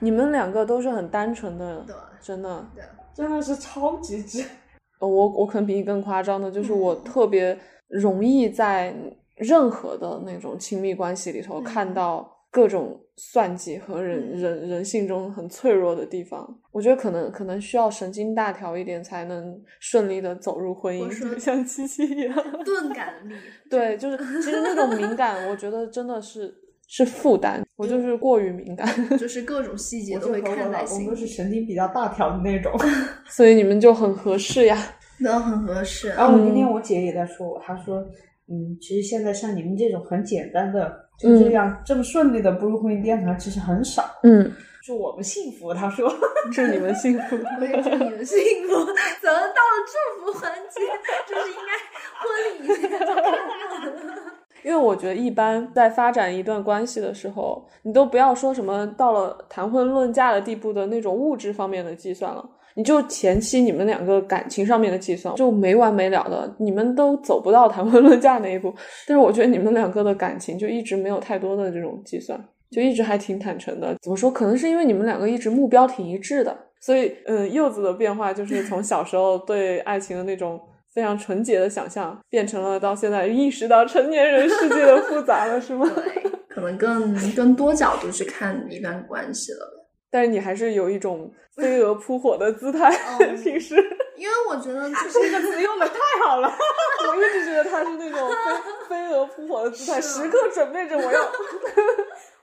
[0.00, 2.66] 你们两个都是很单纯的对，真的。
[2.74, 2.84] 对，
[3.14, 4.44] 真的是超级直。
[5.00, 8.94] 呃我我可能比你更夸张的，就是我嗯特别容易在
[9.36, 16.46] 任何的那种亲密关系里头嗯看到各种算计和人嗯人人性中很脆弱的地方。
[16.70, 22.34] 我觉得可能可能需要神经大条一点，才能顺利的走入婚姻，像七七一样。
[22.64, 23.34] 钝感力。
[23.70, 26.54] 对，就是其实那种敏感，我觉得真的是
[26.86, 27.62] 是负担。
[27.76, 28.86] 我就是过于敏感，
[29.18, 32.70] 就是各种细节都会看在心里，公都是神经比较大条的那种。
[33.26, 34.78] 所以你们就很合适呀。
[35.24, 36.08] 都很合适。
[36.10, 37.98] 然后我今天我姐也在说我，她说，
[38.48, 44.04] 嗯，其实现在像你们这种很简单的，就这样、这么顺利的步入婚姻殿堂，其实很少。
[44.24, 46.12] 嗯，祝我们幸福，他说。
[46.52, 47.36] 祝你们幸福。
[47.60, 48.74] 我也祝你们幸福。
[49.20, 50.80] 怎么到了祝福环节，
[51.26, 51.72] 就是应该
[52.18, 52.24] 婚
[52.58, 53.02] 礼就？
[54.68, 68.74] 因为我觉得，一般在发展一段关系的时候，你都不要说什么到了谈婚论嫁的地步的那种物质方面的计算了，你就前期你们两个感情上面的计算就没完没了的，你们都走不到谈婚论嫁那一步。
[69.06, 72.38] 但是我觉得你们两个的感情就一直没有太多的这种计算，
[72.70, 73.94] 就一直还挺坦诚的。
[74.02, 74.30] 怎么说？
[74.30, 80.60] 可能是因为你们两个一直目标挺一致的，所以嗯，柚子的变化就是从小时候对爱情的那种。
[80.94, 85.90] 非常纯洁的想象，变成了到现在意识到成年人世界的复杂了，是吗？
[86.50, 89.81] 可能更更多角度去看一段关系了。
[90.12, 93.74] 但是你还是有一种飞蛾扑火的姿态， 嗯平时
[94.16, 96.52] 因为我觉得就这个词用的太好了。
[97.08, 98.28] 我一直觉得他是那种
[98.88, 101.20] 飞 飞蛾扑火的姿态，时刻准备着我要。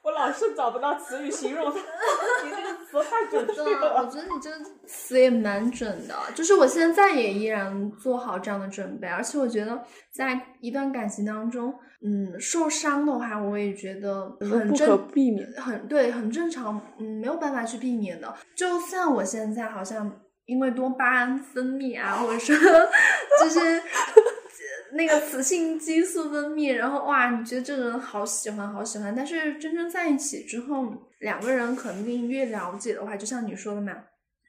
[0.01, 1.77] 我老是找不到词语形容它，
[2.45, 4.05] 你这个词太准确对，我。
[4.09, 4.57] 觉得你这个
[4.87, 6.15] 词也蛮准的。
[6.33, 15.47] 就是我现在也依然做好这样的准备，而且我觉得在一段感情当中，嗯，受伤的话，我也觉得很不可正，避免。
[15.57, 18.33] 很对，很正常，嗯，没有办法去避免的。
[18.55, 20.11] 就算我现在好像
[20.45, 22.55] 因为多巴胺分泌啊，或者说
[23.43, 23.83] 就是。
[24.93, 33.93] 那个雌性激素分泌，然后哇，你觉得这个人好喜欢，好喜欢，但是真正在一起之后，两个人肯定越了解的话，就像你说的嘛，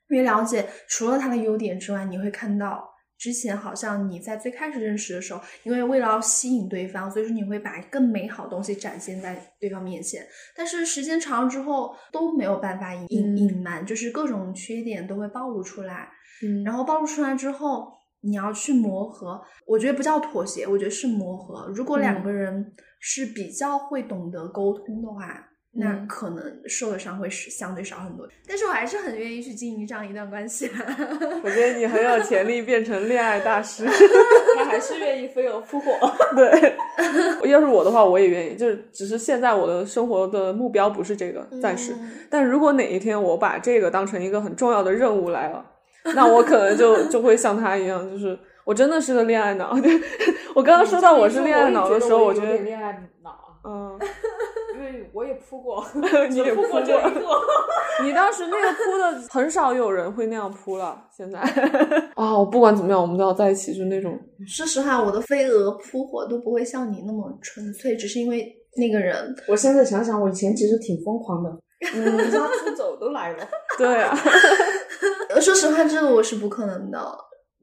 [0.09, 10.27] 越了解，除了他的优点之外，你会看到之前好像你在最开始认识的时候，因为为了要吸引对方，所以说你会把更美好的东西展现在对方面前。
[10.57, 16.09] 但是时间长了之后都没有办法隐嗯隐瞒，就是各种缺点都会暴露出来。
[16.43, 21.67] 嗯然后暴露出来之后，你要去磨合，我觉得不叫妥协，我觉得是磨合。
[21.75, 28.29] 如果两嗯个人是比较会懂得沟通的话，那嗯可能受的伤会是相对少很多。
[28.47, 30.69] 但是我还是很愿意去经营这样一段关系。
[31.45, 33.87] 我觉得你很有潜力变成恋爱大师。
[34.57, 35.93] 他还是愿意飞蛾扑火。
[36.35, 36.77] 对，
[37.49, 38.57] 要是我的话，我也愿意。
[38.57, 41.93] 就是只是现在我的生活的目标不是这个，暂时。
[41.93, 45.65] 嗯但如果哪一天我把这个当成一个很重要的任务来了，
[46.15, 49.75] 那我可能就就会像他一样，就是我真的是个恋爱脑。
[49.81, 49.89] 就
[50.55, 53.31] 我刚刚说到我是恋爱脑的时候，我觉得，恋爱脑，
[53.65, 53.99] 嗯，
[54.75, 55.85] 因为我也扑过，
[56.29, 57.21] 你也扑过这一个。
[58.03, 60.99] 你当时那个扑的很少有人会那样扑了。
[61.15, 61.39] 现在
[62.17, 69.35] 啊，我不管怎么样，我们都要在一起，就那种说实话，我的飞蛾扑火都不会像你那么纯粹，只是因为那个人。
[69.47, 71.51] 我现在想想，我以前其实挺疯狂的，
[71.95, 73.49] 嗯，离家出走都来了。
[73.79, 74.17] 对啊，
[75.31, 77.01] 呃 说实话，这个我是不可能的。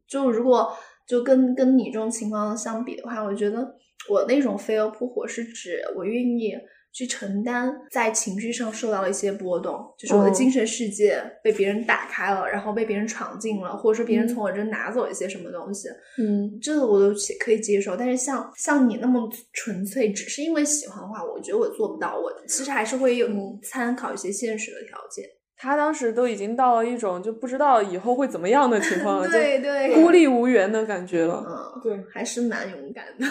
[0.08, 0.76] 就如果
[1.08, 3.76] 就跟跟你这种情况相比的话，我觉得
[4.10, 6.54] 我那种飞蛾扑火是指我愿意
[6.98, 17.96] 去承担在情绪上受到了一些波动，就是我的嗯精神世界被别人打开了，然后被别人闯进了，或者说别人嗯从我这拿走一些什么东西，嗯，这个我都可以接受。
[17.96, 22.18] 但是像像你那么纯粹，只是因为喜欢的话，我觉得我做不到。
[22.18, 25.24] 我其实还是会有嗯参考一些现实的条件。
[25.60, 31.44] 他当时都已经到了一种就不知道以后会怎么样的情况了，对对，就孤立无援的感觉了。
[31.48, 33.26] 嗯，对，还是蛮勇敢的。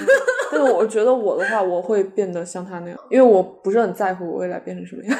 [0.50, 5.16] 但是我觉得我的话，我会变得像他那样，因为我不是很在乎我未来变成什么样。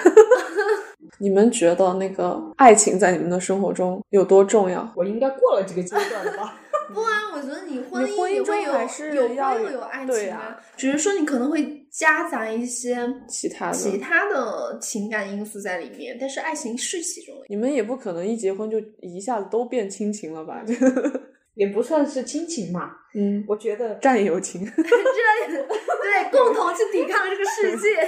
[1.18, 4.86] 你们觉得那个爱情在你们的生活中有多重要？
[4.96, 6.58] 我应该过了这个阶段了吧？
[6.92, 17.46] 不啊，我觉得你婚你婚姻中也会有还是有要会有有爱情啊，只是说你可能会夹杂一些其他的其他的情感因素在里面，但是爱情是其中的。
[17.48, 20.62] 你们也不可能一结婚就一下子都变亲情了吧？
[21.54, 24.62] 也不算是亲情嘛，嗯，我觉得战友情。
[24.66, 27.94] 这对，共同去抵抗这个世界，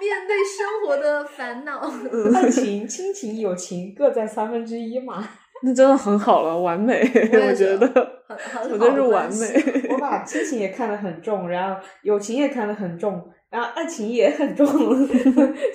[0.00, 1.92] 面对生活的烦恼。
[2.34, 5.28] 爱情、亲情、友情各占三分之一嘛。
[5.62, 8.21] 那真的很好了，完美，我觉得，
[8.64, 9.88] 我觉得是完美。
[9.90, 14.66] 我把亲情也看得很重，然后友情也看得很重，然后爱情也很重，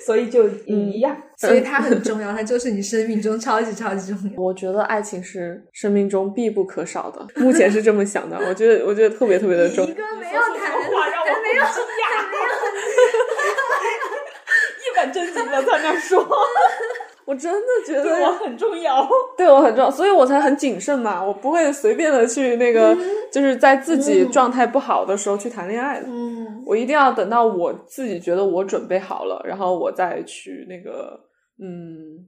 [0.04, 1.16] 所以就一样。
[1.36, 4.42] 所以它很重要，它就是你生命中超级超级重要。
[4.42, 8.36] 我觉得爱情是生命中必不可少的，目前是这么想的。
[8.48, 9.92] 我觉得，我觉得特别特别的重一。
[9.92, 10.50] 个没有谈，
[10.90, 11.86] 话让我还没有很惊讶，
[14.82, 16.26] 一本正经的在那说，
[17.28, 19.06] 我真的觉对我很重要。
[19.36, 22.96] 对我很重要，所以我才很谨慎嘛，我不会随便的去那个，
[23.30, 26.06] 就是在自己状态不好的时候去谈恋爱的。
[26.08, 31.20] 嗯，我一定要等到我自己觉得我准备好了，然后我再去那个，
[31.62, 32.26] 嗯，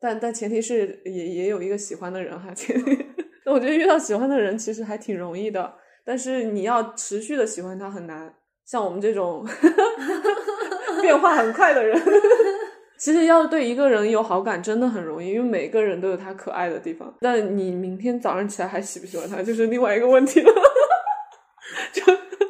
[0.00, 2.98] 但但前提是也也有一个喜欢的人哈，前提，
[3.46, 5.72] 那 我觉得遇到喜欢的人其实还挺容易的，
[6.04, 8.34] 但是你要持续的喜欢他很难，
[8.66, 9.46] 像我们这种
[11.00, 11.96] 变化很快的人。
[13.02, 17.12] 其实要对一个人有好感真的很容易，因为每个人都有他可爱的地方。
[17.20, 20.52] 但你明天早上起来还喜不喜欢他，就是另外一个问题了。
[21.92, 22.04] 就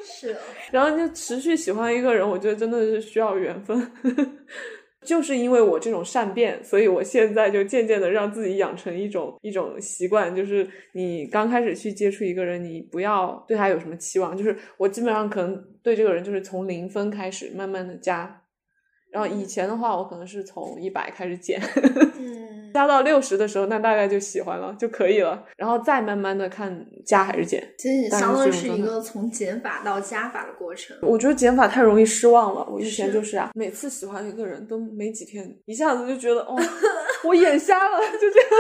[0.05, 3.91] 是的，然后就持续喜欢一个人，我觉得真的是需要缘分。
[5.03, 18.42] 就是因为我这种善变，所以我现在就渐渐的让自己养成一种一种习惯，就是你刚开始去接触一个人，你不要对他有什么期望，就是我基本上可能对这个人就是从零分开始，慢慢的加。
[19.13, 21.61] 然后以前的话，我可能是从一百开始减，
[22.19, 27.63] 嗯，加到六十的时候，那大概就喜欢了就可以了，然后再慢慢的看加还是减。
[27.77, 30.97] 其实你相当于是一个从减法到加法的过程。
[31.03, 32.67] 我觉得减法太容易失望了。
[32.71, 36.57] 我以前就是啊，每次喜欢一个人都没几天，一下子就觉得哦，
[37.25, 38.51] 我眼瞎了，就这样。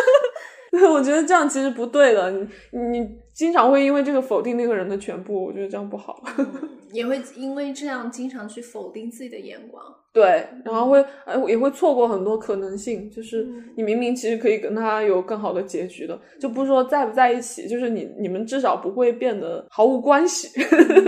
[0.72, 2.30] 对，我觉得这样其实不对的。
[2.30, 2.48] 你
[2.90, 6.20] 你经常会因为这个否定那个人的全部，我觉得这样不好。
[6.38, 6.46] 嗯
[6.92, 9.82] 也会因为这样经常去否定自己的眼光。
[10.12, 20.48] 对，然后会呃也会错过很多可能性，就是嗯你明明其实可以跟他有更好的结局的，就不是说在不在一起，就是你你们至少不会变得毫无关系。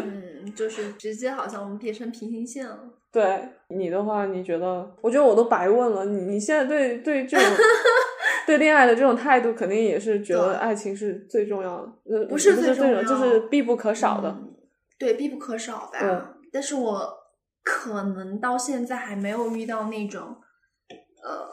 [0.05, 2.79] 嗯，就是直接好像我们变成平行线了。
[3.13, 4.91] 对你的话，你觉得？
[5.03, 6.05] 我觉得我都白问了。
[6.07, 7.47] 你你现在对对这种
[8.47, 14.29] 对恋爱的这种态度，肯定也是觉得爱情是最重要的，呃，不是是最重要就是必不可少的。
[14.31, 14.51] 嗯
[14.97, 15.99] 对，必不可少吧。
[16.03, 17.13] 嗯但是我
[17.65, 20.37] 可能到现在还没有遇到那种，
[21.25, 21.51] 呃，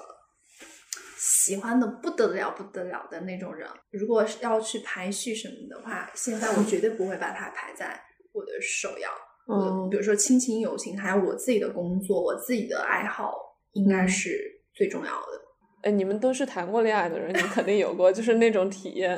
[1.18, 3.68] 喜欢的不得了、不得了的那种人。
[3.90, 8.00] 如果是要去排序什么的话，现在我绝对不会把它排在
[8.32, 9.10] 我的首要。
[9.48, 13.34] 嗯比如说亲情、友情，还有我自己的工作、我自己的爱好，
[13.74, 15.41] 应该是最重要的。
[15.84, 19.18] 哎，你们都是谈过恋爱的人，你肯定有过，就是那种体验，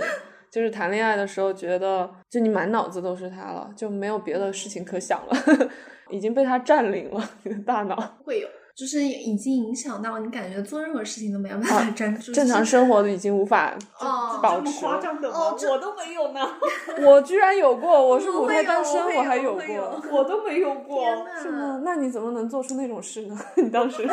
[0.50, 5.36] 就是谈恋爱的时候觉得，就你满脑子都是他了，就没有别的事情可想了，
[6.10, 7.96] 已经被他占领了你的大脑。
[8.24, 12.32] 会有，就是已经影响到你，感觉做任何事情都没有办法专注。
[12.32, 15.00] 正常生活都已经无法哦保这么夸。
[15.00, 15.36] 张的吗？
[15.38, 16.40] 哦我都没有呢，
[17.06, 20.02] 我居然有过，我是母胎单身，我还有过。
[20.12, 21.00] 我都没有过。
[21.00, 21.82] 天是吗？
[21.84, 23.38] 那你怎么能做出那种事呢？
[23.58, 24.08] 你当时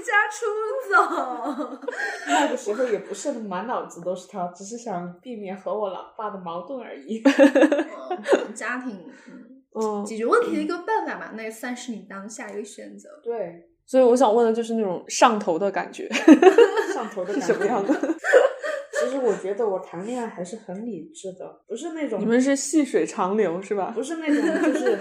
[0.00, 0.46] 离家出
[0.90, 1.78] 走？
[2.26, 7.22] 那个时候也不是满脑子都是他，只是想避免和我老爸的矛盾而已。
[7.22, 13.08] 嗯家庭嗯嗯，解决问题的一个办法嘛，那也算是你当下一个选择。
[13.22, 16.08] 对，所以我想问的就是那种上头的感觉
[16.94, 17.94] 上头的是什么样的？
[19.00, 23.92] 其实我觉得我谈恋爱还是很理智的，不是那种你们是细水长流是吧？
[23.94, 24.98] 不是那种就是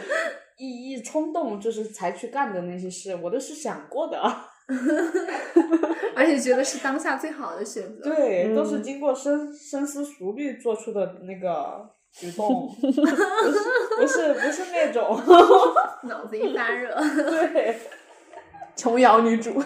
[0.57, 4.21] 一一冲动就是才去干的那些事，我都是想过的。
[6.15, 13.01] 而且觉得是当下最好的选择。，对，嗯都是经过深深思熟虑做出的那个举动， 不是
[13.97, 15.19] 不是不是那种，
[16.03, 16.93] 脑子一发热。
[16.93, 17.79] 对，
[18.75, 19.61] 琼瑶女主，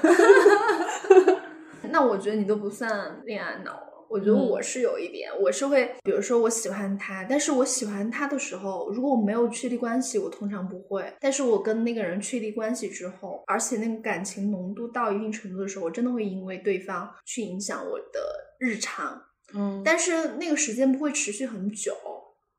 [1.91, 3.92] 那我觉得你都不算恋爱脑了。
[4.09, 11.13] 我觉得嗯我是有一点，我是会，比如说我喜欢他，但是我喜欢他的时候，如果我没有确立关系，我通常不会。
[11.19, 18.19] 但是我跟那个人确立关系之后，而且那个感情浓度到一定程度的时候，我真的会因为对方去影响我的
[18.59, 19.21] 日常，
[19.53, 21.93] 嗯，但是那个时间不会持续很久，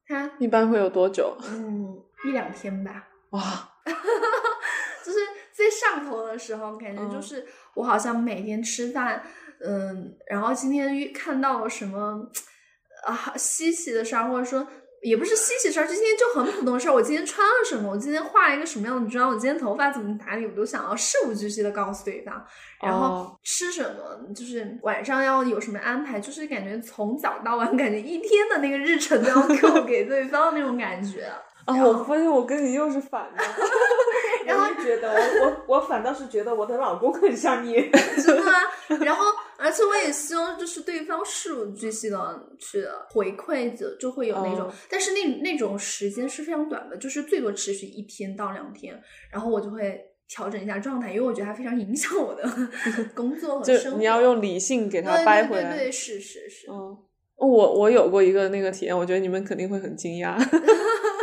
[0.07, 1.37] 他一般会有多久？
[1.49, 3.09] 嗯一两天吧。
[3.31, 3.41] 哇，
[5.05, 5.19] 就是
[5.53, 9.44] 最上头的时候，感觉就嗯是我好像每天吃饭，嗯，
[10.27, 12.21] 然后今天遇看到了什么
[13.07, 14.67] 啊稀奇的事儿，或者说
[15.03, 16.93] 也不是稀奇事儿，就今天就很普通的事儿。
[16.93, 17.91] 我今天穿了什么？
[17.91, 19.29] 我今天化了一个什么样的妆？
[19.29, 20.47] 我今天头发怎么打理？
[20.47, 22.35] 我都想要事无巨细的告诉对方。
[22.83, 31.25] 然后哦吃什么，就是晚上要有什么安排，就是感觉从早到晚，感觉一天的那个日程都要扣 给对方那种感觉。
[31.25, 33.43] 啊，然后我发现我跟你又是反的。
[34.47, 37.91] 然后觉得，我我我反倒是觉得我的老公很像你。
[38.23, 38.53] 真的吗？
[39.01, 39.25] 然后，
[39.65, 49.03] 而且我也希望就是对方事无巨细的去回馈着，就会有那种，嗯但是那那种时间是非常短的，就是最多持续一天到两天，
[49.33, 49.99] 然后我就会
[50.29, 52.47] 调整一下状态，因为我觉得它非常影响我的
[53.17, 53.99] 工作和就生活。
[53.99, 55.71] 你要用理性给它掰回来。
[55.71, 56.97] 对对对，是是是，嗯，
[57.37, 60.39] 我我有过一个那个体验，我觉得你们肯定会很惊讶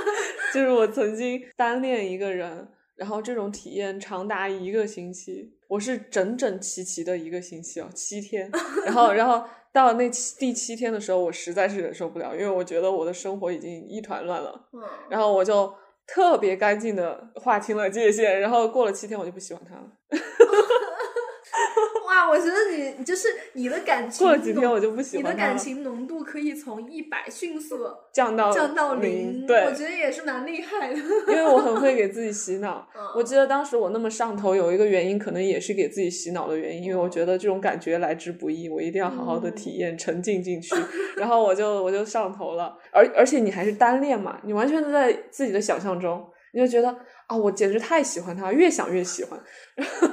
[0.53, 8.51] 就是我曾经单恋一个人，然后这种体验长达一个星期，我是整整齐齐的一个星期哦，七天，
[8.83, 9.41] 然后然后
[9.71, 15.73] 到那七第七天的时候，我实在是忍受不了，因为我觉得我的生活已经一团乱了，嗯，然后我就
[16.05, 19.89] 特别干净的划清了界限，然后过了七天我就不喜欢他了，
[22.11, 22.51] 哇，我觉得
[22.97, 30.99] 你就是你的感情过了几天我就不喜欢你的感情浓度可以从一百迅速降到降到零，对，我觉得也是蛮厉害的。
[30.99, 32.85] 因为我很会给自己洗脑。
[32.93, 40.75] 嗯我记得当时我那么上头，有一个原因，可能也是给自己洗脑的原因，因为我觉得这种感觉来之不易，我一定要好好的体验、沉浸进去。
[41.15, 46.89] 然后我就我就上头了，而而且你还是单恋嘛，你完全都在自己的想象中，你就觉得
[47.27, 49.39] 啊，我简直太喜欢他，越想越喜欢。
[49.75, 50.09] 然 后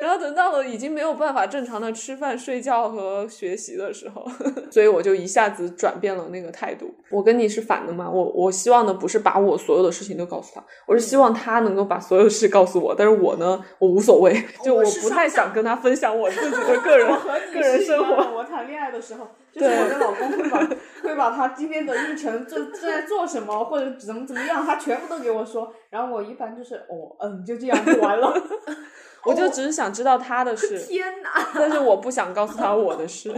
[0.00, 4.26] 然后等到了已经没有办法正常的吃饭、睡觉和学习的时候，
[4.72, 6.92] 所以我就一下子转变了那个态度。
[7.10, 14.32] 我跟你是反的嘛，我我希望的不是把我所有的事情都告诉他，我是希望他能够把所有事告诉我，但是我呢，我无所谓，
[14.64, 17.08] 就我我不太想跟他分享我自己的 个人
[17.52, 18.36] 个人生活。
[18.36, 20.58] 我谈恋爱的时候， 就是我的老公会把
[21.02, 25.72] 会把他今天的日程正正在做什么，或者怎么怎么样，他全部都给我说。
[25.90, 28.32] 然后我一般就是哦嗯，就这样就完了。
[29.24, 31.30] 我就只是想知道他的事， 天哪！
[31.54, 33.30] 但是我不想告诉他我的事。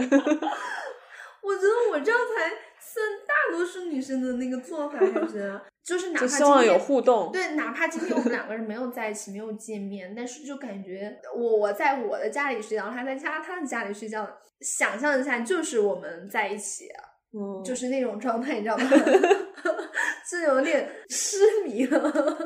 [1.43, 7.29] 我觉得我这样才算大多数女生的那个做法，还是就是哪怕就希望有互动。
[7.33, 14.25] 对，哪怕今天我们两个人没有在一起，没有见面，但是就感觉我我在我的家里睡觉，他在家他的家里睡觉，
[14.61, 16.87] 想象一下就是我们在一起，
[17.33, 18.85] 嗯，就是那种状态，你知道吗？
[20.25, 22.37] 是有点痴迷了。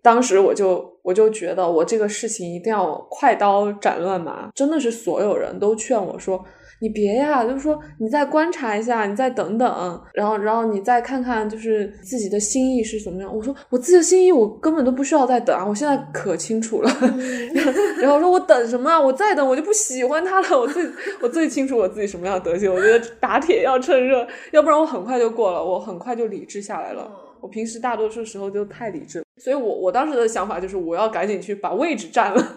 [0.00, 6.44] 当时我就我就觉得我这个事情一定要快刀斩乱麻，真的是所有人都劝我说。
[6.80, 13.32] 你别呀，就是说你再观察一下，你再等等，然后然后你再看看，就是自己的心意是怎么样。
[13.32, 16.90] 我说我自己的心意，我根本都不需要再等啊，我现在可清楚了。
[18.02, 19.00] 然后我说我等什么啊？
[19.00, 20.58] 我再等我就不喜欢他了。
[20.58, 20.84] 我最
[21.20, 22.68] 我最清楚我自己什么样的德行。
[22.68, 27.08] 我觉得打铁要趁热，要不然我很快就过了，我很快就理智下来了。
[27.42, 32.40] 我平时大多数时候就太理智，所以我我当时的想法就是我要赶紧去把位置占了。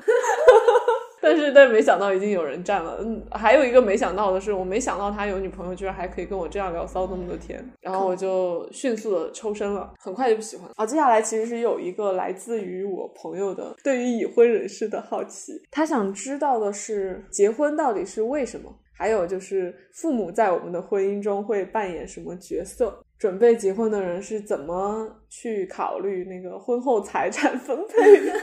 [1.21, 2.99] 但是，但没想到已经有人占了。
[3.01, 7.67] 嗯，还有一个没想到的是，我没想到他有女朋友，居然还可以跟我这样聊骚那么多天。
[7.81, 10.73] 然后我就迅速的抽身了，很快就不喜欢了。
[10.75, 23.03] 啊，接下来其实是有一个来自于我朋友的对于已婚人士的好奇，他想知道的是结婚到底是为什么，还有就是父母在我们的婚姻中会扮演什么角色。
[23.17, 28.33] 准备结婚的人是怎么去考虑那个婚后财产分配的？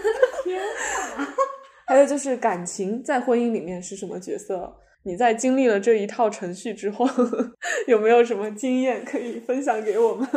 [1.87, 4.75] 还有就是感情在婚姻里面是什么角色？
[5.05, 7.07] 你在经历了这一套程序之后，
[7.89, 10.29] 有没有什么经验可以分享给我们？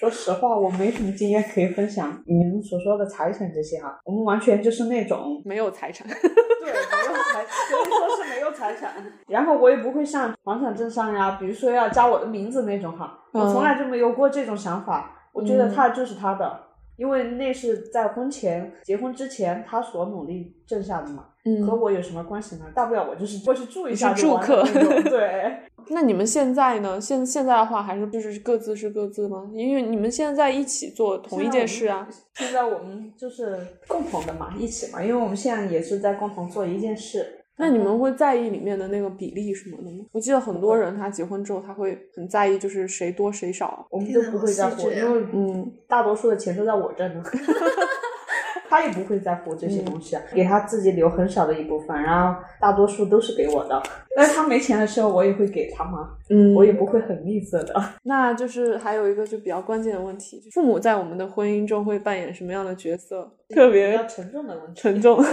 [0.00, 2.22] 说实话，我没什么经验可以分享。
[2.26, 8.94] 你们所说的财产这些哈，我们完全就是那种没有财产，对，没有财，说是没有财产。
[9.28, 15.14] 然后我也不会像房产证上呀，比如说要加我的名字那种哈，我从来就没有过这种想法。
[15.34, 16.58] 我觉得他就是他的，
[17.00, 22.66] 因为那是在婚前结婚之前他所努力挣下的嘛，嗯和我有什么关系呢？
[22.74, 24.62] 大不了我就是过去住一下住客
[25.08, 25.56] 对。
[25.88, 27.00] 那你们现在呢？
[27.00, 29.50] 现现在的话，还是就是各自是各自吗？
[29.54, 32.06] 因为你们现在在一起做同一件事啊。
[32.34, 33.56] 现在我们就是
[33.88, 37.39] 共同的嘛，一起嘛，因为我们现在也是在共同做一件事。
[37.60, 40.02] 那你们会在意里面的那个比例什么的吗？
[40.12, 43.86] 我记得很多人他结婚之后他会很在意，就是谁多谁少。
[43.90, 47.22] 我们就不会在乎，因为嗯，大多数的钱都在我这呢。
[48.70, 53.82] 他也不会在乎这些东西啊，给他自己留很少的一部分，然后大多数都是给我的。
[54.14, 57.74] 但是他没钱的时候，我也会给他嘛，嗯我也不会很吝啬的。
[58.04, 63.28] 那就是还有一个就比较关键的问题，父母在我们的婚姻中会扮演什么样的角色？
[63.48, 65.20] 特别较沉重的问题，沉重。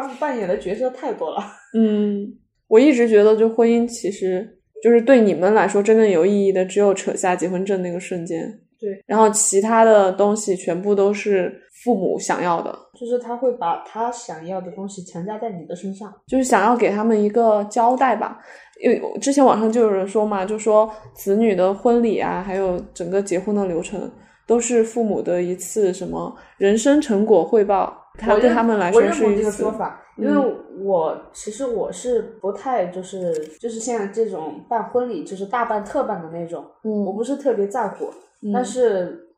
[0.00, 1.42] 他们扮演的角色太多了。
[1.74, 2.26] 嗯，
[2.66, 8.60] 我一直觉得，就婚姻其实就是对你们来说真正有意义的，只有扯下结婚证那个瞬间。
[8.80, 16.08] 对，然后其他的东西全部都是父母想要的，就是他会把他想要的东西强加在你的身上。
[16.28, 18.38] 就是想要给他们一个交代吧。
[18.80, 24.08] 因为之前网上就有人说嘛，就说子女的婚礼啊，还有整个结婚的流程，
[24.46, 27.92] 都是父母的一次什么人生成果汇报。
[28.18, 38.10] 他我认对他们来我说认同这个是一次说法，嗯因为我其实我是不太就是就是现在这种办婚礼就是大办特办的那种，我嗯不是特别在乎。
[38.52, 39.28] 但是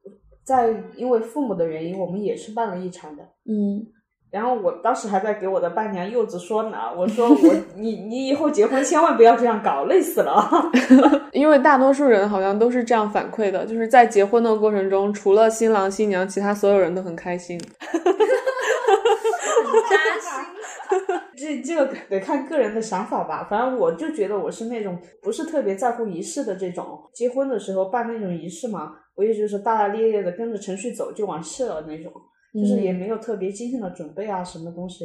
[0.44, 3.22] 在因为父母的原因，我们也是办了一场的。
[3.50, 3.86] 嗯
[4.30, 10.48] 然后我当时还在给我的伴娘柚子说呢，我说我 你你以后结婚千万不要这样搞，累死了。
[11.32, 17.60] 因为大多数人好像都是这样反馈的，就是在结婚的过程中，除了新郎新娘，其他所有人都很开心。
[19.90, 21.16] 扎心。
[21.36, 32.12] 这这个得看个人的想法吧，反正我就觉得我是那种不是特别在乎仪式的这种，结婚的时候办那种仪式嘛，我也就是大大咧咧的跟着程序走就完事了那种，
[32.54, 35.04] 就是也没有特别精心的准备啊什么东西。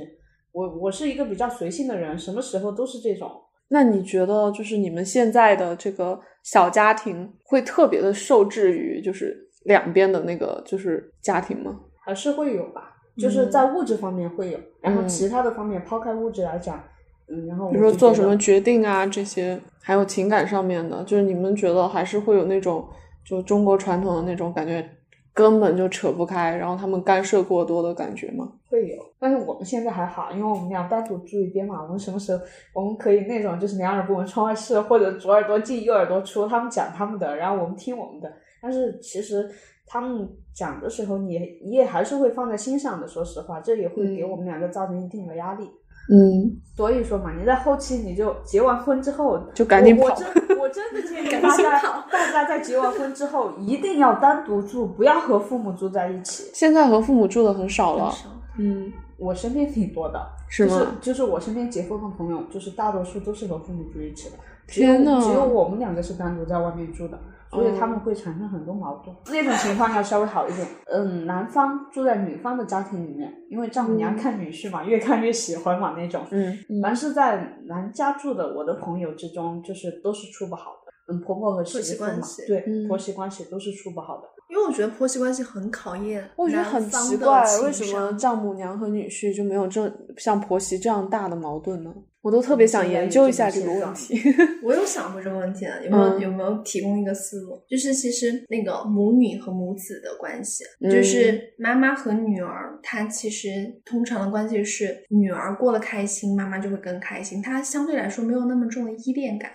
[0.51, 3.29] 我我是一个比较随性的人，什么时候都是这种。
[3.69, 11.79] 那你觉得，就是你们现在的这个小家庭会特别的受制于就是两边的那个就是家庭吗？
[12.05, 16.81] 还是会有吧，就是在物质方面会有，然后其他的方面抛开物质来讲，
[17.27, 22.85] 嗯，然后比如说做什么么，决定啊这些，还有情感上面的，就是你们觉得还是会有那种
[23.25, 24.87] 就中国传统的那种感觉，
[25.33, 28.51] 根本就扯不开，然后他们干涉过多的感觉吗？
[28.69, 32.43] 会有，但是我们现在还好，因为我们俩单独住一边嘛，我们什么时候
[32.73, 38.31] 我们可以那种就是两耳不闻窗外事，或者左耳朵进右耳朵出，他们讲他们的，然后我们听我们的。
[38.61, 39.49] 但是其实
[39.87, 43.07] 他们讲的时候你，你也还是会放在心上的。
[43.07, 45.69] 说实话，这也会给嗯我们两个造成一定的压力。
[46.07, 56.51] 嗯，所以说嘛，你在后期你就结完婚之后就赶紧跑我我真我真的建议大家，大家在结完婚之后一定要单独住，不要和父母住在一起。
[56.53, 58.11] 现在和父母住的很少了。
[58.11, 60.77] 少嗯，我身边挺多的，是吗？
[60.77, 64.35] 就是就是我身边结婚的朋友，就是大多数都是和父母住一起的，
[64.67, 67.19] 天呐只有我们两个是单独在外面住的，
[67.51, 69.15] 所以他们会产生很多矛盾。
[69.27, 76.25] 那种情况要稍微好一点，嗯，男方住在女方的家庭里面，因为丈母娘看女婿嘛，越看越喜欢嘛那种。
[76.31, 81.13] 嗯凡是在男家住的，我的朋友之中，就是都是处不好的。
[81.13, 84.23] 嗯，婆婆和媳婆媳妇嘛关系，对，嗯婆媳关系都是处不好的。
[84.47, 91.91] 因为我觉得婆媳关系很考验，我觉得很奇怪，为什么丈母娘和女婿就没有这像婆媳这样大的矛盾呢？
[92.25, 94.19] 我都特别想研究一下这个问题。
[94.63, 97.63] 我有想过这个问题啊，有没有、嗯有没有提供一个思路？
[97.69, 109.51] 就是其实那个母女和母子的关系，嗯就是妈妈和女儿，她其实通常的关系是女儿过得开心，妈妈就会更开心，她相对来说没有那么重的依恋感。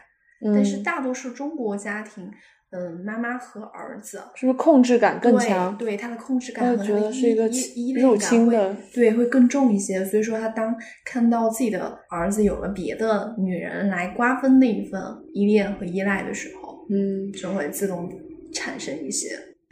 [0.54, 2.30] 但是嗯大多数中国家庭，
[2.70, 5.76] 嗯，妈妈和儿子是不是控制感更强？
[5.76, 10.04] 对，对他的控制我觉感和他的得是一个依依依恋入感会侵的对，会更重一些。
[10.04, 15.00] 所以说，他当看到自己的儿子有了别的女人来瓜分那一份
[15.34, 18.08] 依恋和依赖的时候，嗯，就会自动
[18.52, 19.28] 产生一些。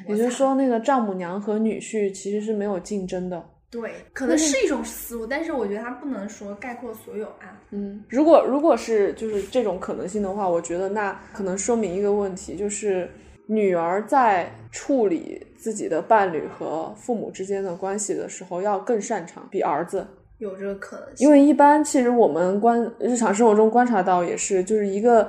[0.09, 3.45] 也就是说，那个丈母娘和女婿其实是没有竞争的。
[3.71, 7.61] 对，可能是一种思路，但是我觉得它不能说概括所有啊。
[7.71, 13.11] 嗯，如果如果是就是这种可能性的话，我觉得那可能说明一个问题，就是
[13.47, 20.07] 女儿在处理自己的伴侣和父母之间的关系的时候要更擅长，比儿子。
[20.39, 25.29] 有这个可能性，因为一般其实我们观日常生活中观察到也是，就是一个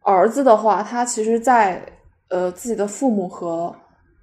[0.00, 1.80] 儿子的话，他其实在
[2.28, 3.74] 呃自己的父母和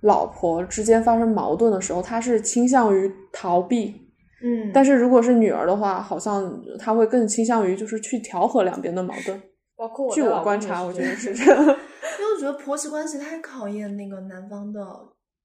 [0.02, 3.96] 老婆之间发生矛盾的时候，他是倾向于逃避。
[4.44, 9.40] 嗯，但是如果是女儿的话，好像他会更倾向于就是去调和两边的矛盾。
[9.76, 11.62] 包括我据我观察，我觉得是这这样。
[11.64, 14.84] 因为我觉得婆媳关系太考验那个男方的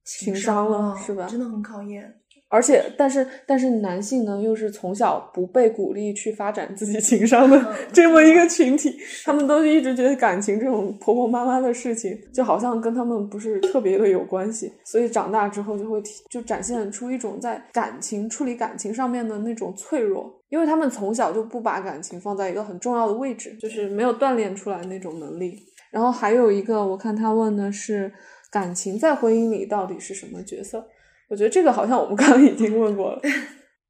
[0.05, 2.15] 情商商了是吧真的很考验。
[2.49, 20.33] 而且，但是，但是男性呢，又是从小不被鼓励去发展自己情商的嗯 这么一个群体，他们都一直觉得感情这种婆婆妈妈的事情，就好像跟他们不是特别的有关系，所以长大之后就会体就展现出一种在感情处理感情上面的那种脆弱。
[20.49, 25.59] 因为他们从小就不把感情放在一个很重要的位置，就是没有锻炼出来那种能力。
[25.91, 28.13] 然后还有一个，我看他问的是
[28.49, 30.87] 感情在婚姻里到底是什么角色？
[31.29, 33.21] 我觉得这个好像我们刚刚已经问过了。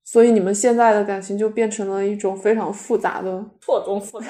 [0.08, 4.28] 所以你们现在的感情就变成了一种非常复杂的错综复杂。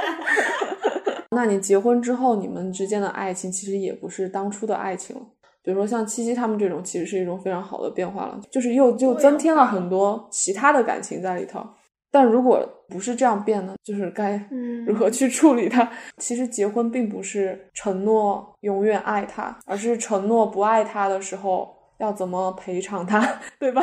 [1.32, 5.22] 那你结婚之后，你们之间的爱情其实也不是当初的爱情了。
[5.62, 11.66] 比如说像七七他们这种，其实是一种非常好的变化了，就是又又增添了很多其他的感情在里头。
[12.10, 14.38] 但如果不是这样变呢，就是该
[14.86, 15.90] 如何去处理它？
[16.18, 21.75] 其实结婚并不是承诺永远爱他，而是承诺不爱他的时候。
[21.98, 23.82] 要怎么赔偿他，对吧？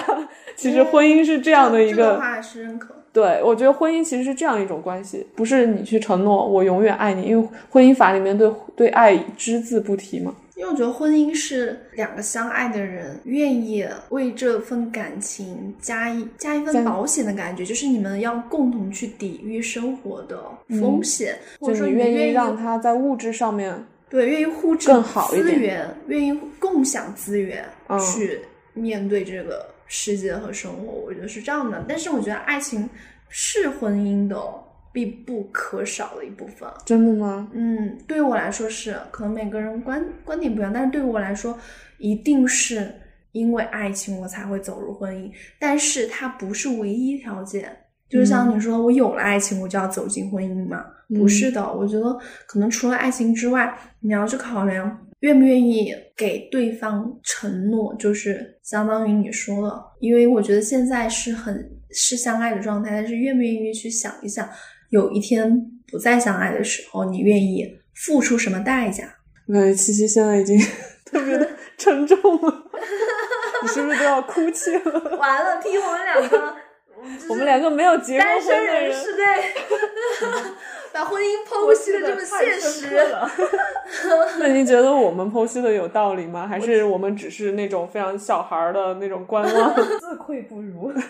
[0.55, 2.95] 其实婚姻是这样的一个，话是认可。
[3.11, 10.33] 对，我觉得婚姻其实是这样一种关系，不是你去承诺我永远爱你，因为婚姻法里面对对爱只字不提嘛。
[10.55, 20.39] 因为我觉得婚姻是两个相爱的人愿意为这份感情加一加一份保险的感觉，就是你们要共同去抵御生活的
[20.79, 23.75] 风险，或者说你愿意让他在物质上面。
[24.13, 27.67] 对，愿意互更好资源，愿意共享资源，
[27.99, 28.39] 去
[28.73, 31.83] 面对这个世界和生活，我觉得是这样的。
[31.89, 32.87] 但是我觉得爱情
[33.27, 34.39] 是婚姻的
[34.91, 36.69] 必不可少的一部分。
[36.85, 37.49] 真的吗？
[37.53, 41.57] 嗯，对于我来说是，可能每个人观观点不一样，但是对于我来说，
[41.97, 42.93] 一定是
[43.31, 47.75] 因为爱情我才会走入婚姻，但是它不是唯一条件。
[48.13, 50.85] 就是像你说，我有了爱情，我就要走进婚姻嘛？
[51.09, 64.47] 不是的，我觉得可能除了爱情之外，你要去考量愿不愿意给对方承诺，就是相当于你说的，因为我觉得现在是很是相爱的状态，但是愿不愿意去想一想，
[64.91, 69.05] 有一天不再相爱的时候，你愿意付出什么代价？
[69.47, 70.55] 我感觉七七现在已经
[71.03, 72.63] 特别的 沉重了，
[73.63, 75.17] 你是不是都要哭泣了？
[75.17, 76.55] 完了，听我们两个。
[77.29, 79.25] 我们两个没有结过婚的人，是对，
[80.91, 82.89] 把婚姻剖析的这么现实。
[84.39, 86.47] 那您觉得我们剖析的有道理吗？
[86.47, 89.75] 还是我们只是那种非常小孩的那种观望？
[89.99, 90.91] 自愧不如。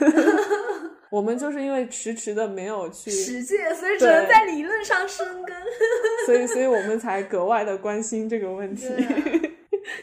[1.09, 5.55] 我们就是因为迟迟的没有去实践，所以只能在理论上生根。
[6.25, 8.87] 所以，所以我们才格外的关心这个问题。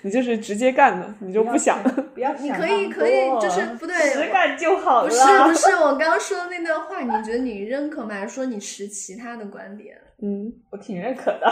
[0.03, 1.83] 你就是直接干的，你就不想，
[2.15, 5.09] 不要你可以可以就是不对，实干就好了。
[5.09, 8.15] 不是不 是，我刚刚说的那段话，你觉得你认可吗？
[8.15, 9.97] 还是说你持其他的观点？
[10.23, 11.51] 嗯，我挺认可的。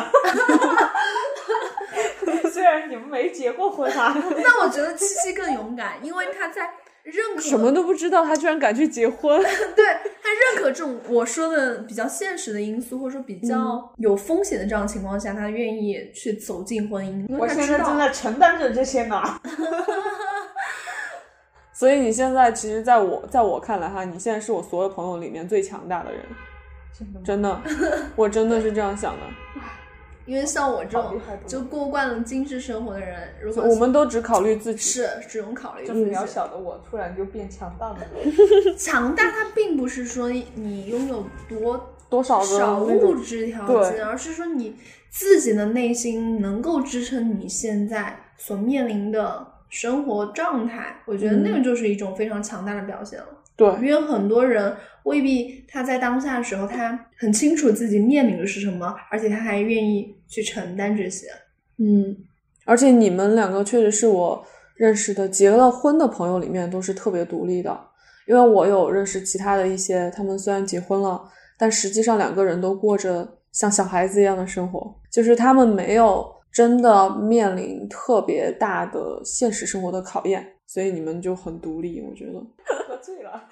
[2.50, 6.70] 虽然你们没结过婚啊，那我觉得七七更勇敢，因为他在。
[7.04, 9.40] 认可什么都不知道，他居然敢去结婚。
[9.74, 9.86] 对
[10.22, 17.26] 他认可这种我说的比较现实的因素，或者说比较有风险的这样情况下，他愿意去走进婚姻。
[17.38, 19.22] 我现在正在承担着这些呢。
[21.72, 26.20] 所以你现在其实，在我在我看来哈，你现在是我所有朋友里面最强大的人。
[27.24, 27.60] 真的，
[28.16, 29.20] 我真的是这样想的。
[30.26, 37.98] 因为像我这种就过惯了精致生活的人，如果我们都只考虑自己，是只用考虑就是渺小的我，突然就变强大了。
[38.76, 44.76] 强大，它并不是说你拥有多多少少物质条件，而是说你
[45.08, 51.00] 自己的内心能够支撑你现在所面临的生活状态。
[51.06, 53.28] 我觉得那个就是一种非常强大的表现了。
[53.58, 61.26] 对，因为很多人未必他在当下的时候，他很清楚自己面临的是什么，而且他还愿意去承担这些。
[61.78, 62.16] 嗯，
[62.64, 64.46] 而且你们两个确实是我
[64.76, 67.76] 认识的结了婚的朋友里面都是特别独立的，
[68.28, 71.20] 因为我有认识其他的一些，他们虽然结婚了，
[71.58, 80.46] 但实际上两个人都过着像小孩子一样的生活，就是他们没有真的面临特别大的现实生活的考验。
[80.68, 82.34] 所以你们就很独立，我觉得。
[82.86, 83.48] 喝醉了，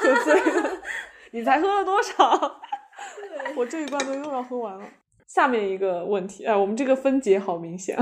[0.00, 0.82] 喝醉了，
[1.30, 2.60] 你才喝了多少？
[3.54, 4.84] 我这一罐都又要喝完了。
[5.26, 7.98] 下面一个问题，哎，我们这个分解好明显，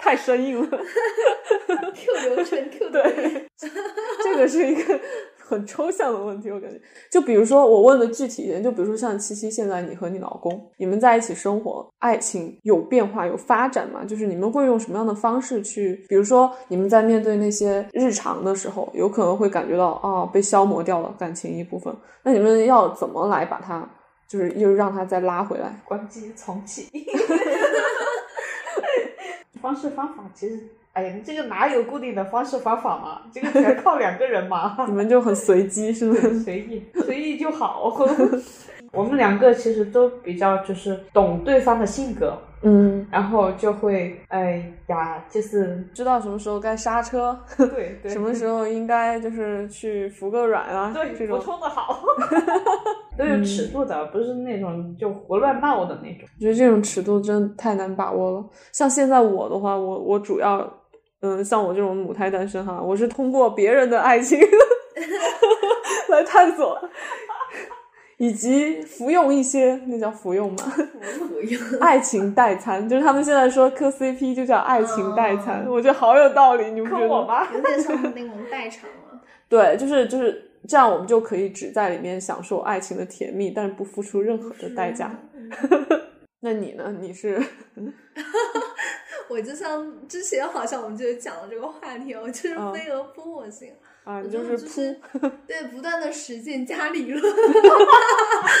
[0.00, 0.78] 太生硬了。
[1.94, 3.48] Q 流程，Q 对，
[4.22, 5.00] 这个是一个。
[5.52, 6.80] 很抽象的问题，我感觉，
[7.10, 14.02] 就比如说我问的具体一点，就比如说像七七，现在你和你老公，你们在一起生活，爱情有变化有发展吗？
[14.04, 23.86] 就是你们会用什么样的方式去，比如说你们在面对那些日常的时候，有可能会感觉到啊被消磨掉了感情一部分，那你们要怎么来把它，
[24.26, 25.78] 就是又让它再拉回来？
[25.84, 26.88] 关机重启，
[29.62, 30.58] 方式方法其实。
[30.94, 33.22] 哎呀，你这个哪有固定的方式方法嘛？
[33.32, 34.76] 这个全靠两个人嘛。
[34.86, 36.14] 你们就很随机，是吗？
[36.44, 37.90] 随意，随意就好。
[38.92, 51.38] 我们两个其实都比较就是懂对方的性格，嗯，然后就会哎呀，就是知道什么时候该刹车，对对，什么时候应该就是去服个软啊，对这种。
[51.38, 52.02] 补充的好，
[53.18, 56.28] 都有尺度的，不是那种就胡乱闹的那种。
[56.38, 58.44] 我觉得这种尺度真的太难把握了。
[58.72, 60.64] 像现在我的话，我我主要，
[61.20, 64.38] 嗯，像我这种母胎单身哈，我是通过别人的爱情
[66.08, 66.78] 来探索，
[68.22, 70.58] 以及服用一些，那叫服用吗？
[71.18, 77.08] 服用 爱情代餐，就是他们现在说磕 CP 就叫爱情代餐，我觉得好有道理，你不觉得？
[77.08, 77.44] 我吗？
[77.52, 79.20] 有点像那种代偿了。
[79.50, 85.10] 对，就是就是这样，我们就可以只在里面享受爱情的甜蜜，但是不付出任何的代价。
[86.38, 86.94] 那你呢？
[87.00, 87.42] 你是？
[89.28, 93.72] 我就像之前好像我们就讲了这个话题，我就是嗯飞蛾扑火型，
[94.04, 97.22] 啊，就就是是扑对不断的实践加理论。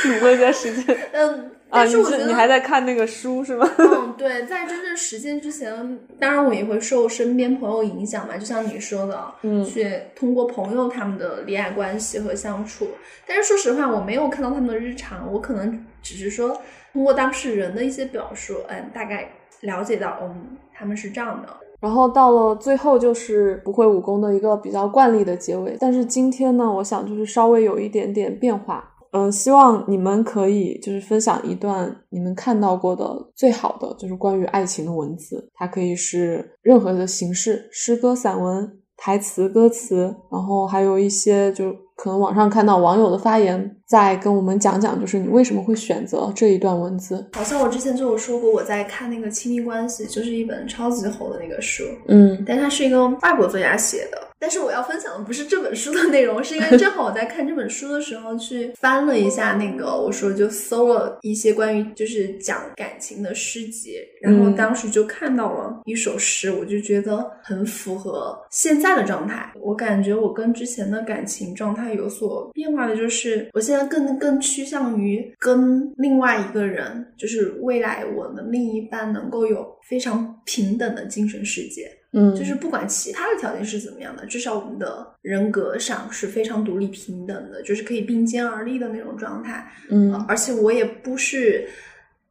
[0.04, 1.82] 理论加实践嗯，啊？
[1.82, 3.68] 但你是我觉得是你还在看那个书是吗？
[3.78, 12.88] 嗯，对，在真正实践之前，当然我也会受身边朋友影响嘛，就像你说的，嗯去通过朋友他们的恋爱关系和相处。
[13.26, 16.60] 但是说实话，我没有看到他们的日常，我可能只是说
[16.92, 19.32] 通过当事人的一些表述，嗯，大概
[19.62, 21.48] 了解到，嗯，他们是这样的。
[21.82, 28.88] 然后到了最后就是不会武功的一个比较惯例的结尾，但是今天呢，我想就是稍微有一点点变化。
[29.10, 33.04] 嗯，希望你们可以就是分享一段你们看到过的
[33.34, 47.28] 最好的就是关于爱情的文字，它可以是任何的形式，诗歌、散文、台词、歌词，然后还有一些就可能网上看到网友的发言，再跟我们讲讲，就是你为什么会选择这一段文字。
[47.32, 54.18] 好像我之前就有说过，我在看那个《亲密关系》，就是一本超级厚的那个书，嗯但它是一个外国作家写的。
[54.42, 69.52] 但是我要分享的不是这本书的内容，是因为正好我在看这本书的时候去翻了一下那个，我说就搜了一些关于就是讲感情的诗集，然后嗯当时就看到了一首诗，我就觉得很符合现在的状态。
[69.60, 81.88] 我感觉我跟之前的感情状态有所变化的，就是我现在更更趋向于跟另外一个人，就是未来我的另一半能够有非常平等的精神世界。
[82.12, 89.66] 嗯，就是不管其他的条件是怎么样的，至少我们的人格上是非常独立平等的，就是可以并肩而立的那种状态。
[89.88, 91.68] 嗯而且我也不是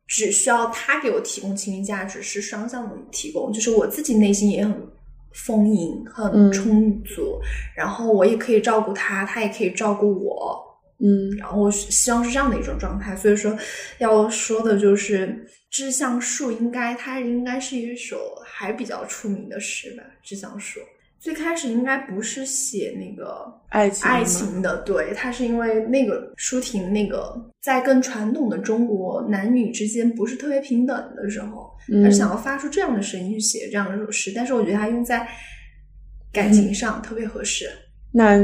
[0.08, 4.76] 只需要他给我提供情绪价值，是双向的提供，就是我自己内心也很
[5.34, 7.40] 丰盈、很嗯充足，
[7.76, 10.64] 然后我也可以照顾他，他也可以照顾我。
[11.04, 13.58] 嗯然后我希望是这样的一种状态，所以说
[13.98, 15.28] 要说的就是
[15.70, 20.80] 《致橡树》，应该它应该是一首还比较出名的诗吧，《致橡树》。
[21.20, 35.28] 最开始应该不是写那个爱情爱情的，对，它是因为那个舒婷那个在跟传统的中国男女之间不是特别平等的时候，嗯他是想要发出这样的声音去写这样的一首诗，但是我觉得它用在
[36.34, 37.70] 感情上特别合适。
[38.12, 38.44] 那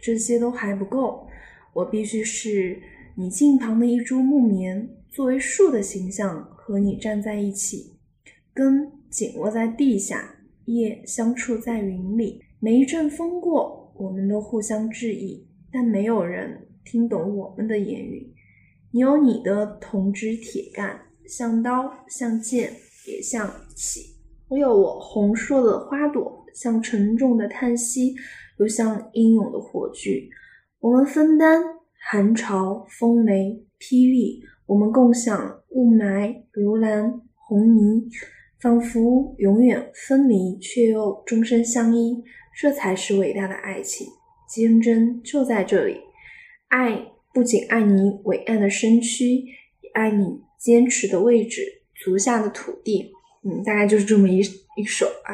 [0.00, 1.26] 这些都还不够。
[1.72, 2.80] 我必须是
[3.14, 7.92] 你近旁的一株木棉，作为树的形象和你站在一起，
[8.52, 12.42] 根紧握在地下，叶相触在云里。
[12.58, 18.34] 每一阵风过，我们都互相致意，但没有人听懂我们的言语。
[18.92, 22.72] 你有你的铜枝铁干，像刀，像剑，
[23.06, 24.00] 也像戟。
[24.48, 28.14] 我有我红硕的花朵，像沉重的叹息，
[28.60, 30.28] 又像英勇的火炬。
[30.78, 31.62] 我们分担
[31.98, 38.06] 寒潮、风雷、霹雳，我们共享雾霾、流岚、红泥，
[38.60, 42.22] 仿佛永远分离，却又终身相依。
[42.54, 44.06] 这才是伟大的爱情，
[44.46, 45.98] 坚贞就在这里。
[46.68, 49.36] 爱不仅爱你伟岸的身躯，
[49.80, 51.62] 也爱你坚持的位置，
[52.04, 53.10] 足下的土地。
[53.42, 54.40] 嗯，大概就是这么一
[54.76, 55.32] 一首啊，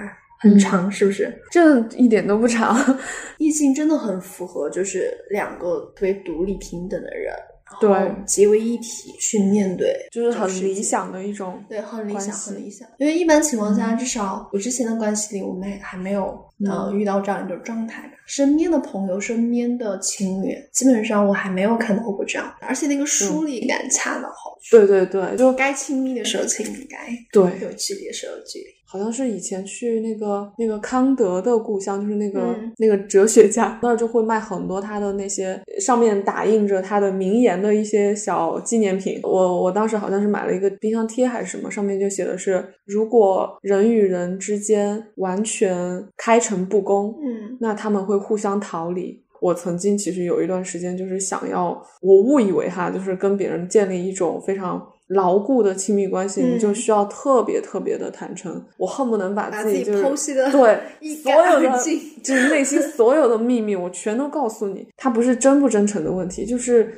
[0.50, 1.32] 很长，是不是？
[1.50, 2.76] 这一点都不长。
[3.38, 7.34] 异性真的很符合，就是两个特别独立平等的人，
[7.80, 7.90] 对
[8.24, 10.82] 结为一体去面对，就是很理。
[10.82, 12.88] 想的一种，对，很理想，很理想。
[12.98, 16.22] 因为一般情况下，至少我之前的关系里，我们还没有
[16.64, 18.14] 呃嗯遇到这样一种状态吧。
[18.26, 24.76] 身边的朋友、身边的情侣，基本上我还没有看到过这样，而且那个疏离感恰到好处。
[24.76, 26.98] 对对对，就该亲密的时候亲密，该
[27.32, 28.66] 对，有距离的时候距离。
[28.86, 39.20] 好像是以前去那个那个康德的故乡，就是那个、嗯那个哲学家那儿就会卖很多他的那些上面打印着他的名言的一些小纪念品。
[39.22, 49.22] 我我当时好像是买了一个冰箱贴还是什么，上面就写的是：如果人与人之间完全开诚布公，嗯那他们会互相逃离。
[49.40, 58.60] 我曾经其实有一段时间就是想要，我误以为哈，就是跟别人建立一种非常牢固的亲密关系，嗯你就需要特别特别的坦诚。
[58.76, 61.78] 我恨不能把把自己就是剖析的对 一所有的
[62.22, 64.86] 就是内心所有的秘密，我全都告诉你。
[64.96, 66.92] 它不是真不真诚的问题，就是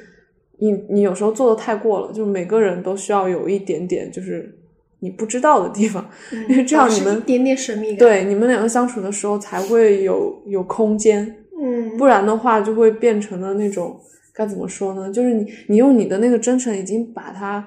[0.59, 4.55] 你你有时候做的太过了，就是每个人都需要有一点点就是
[5.01, 6.09] 你不知道的地方，
[6.49, 11.34] 因为这样你们一点点神秘感。，对你们两个相处的时候才会有有空间。
[11.61, 13.98] 嗯，不然的话就会变成了那种
[14.34, 15.12] 该怎么说呢？
[15.12, 17.66] 就是你你用你的那个真诚已经把他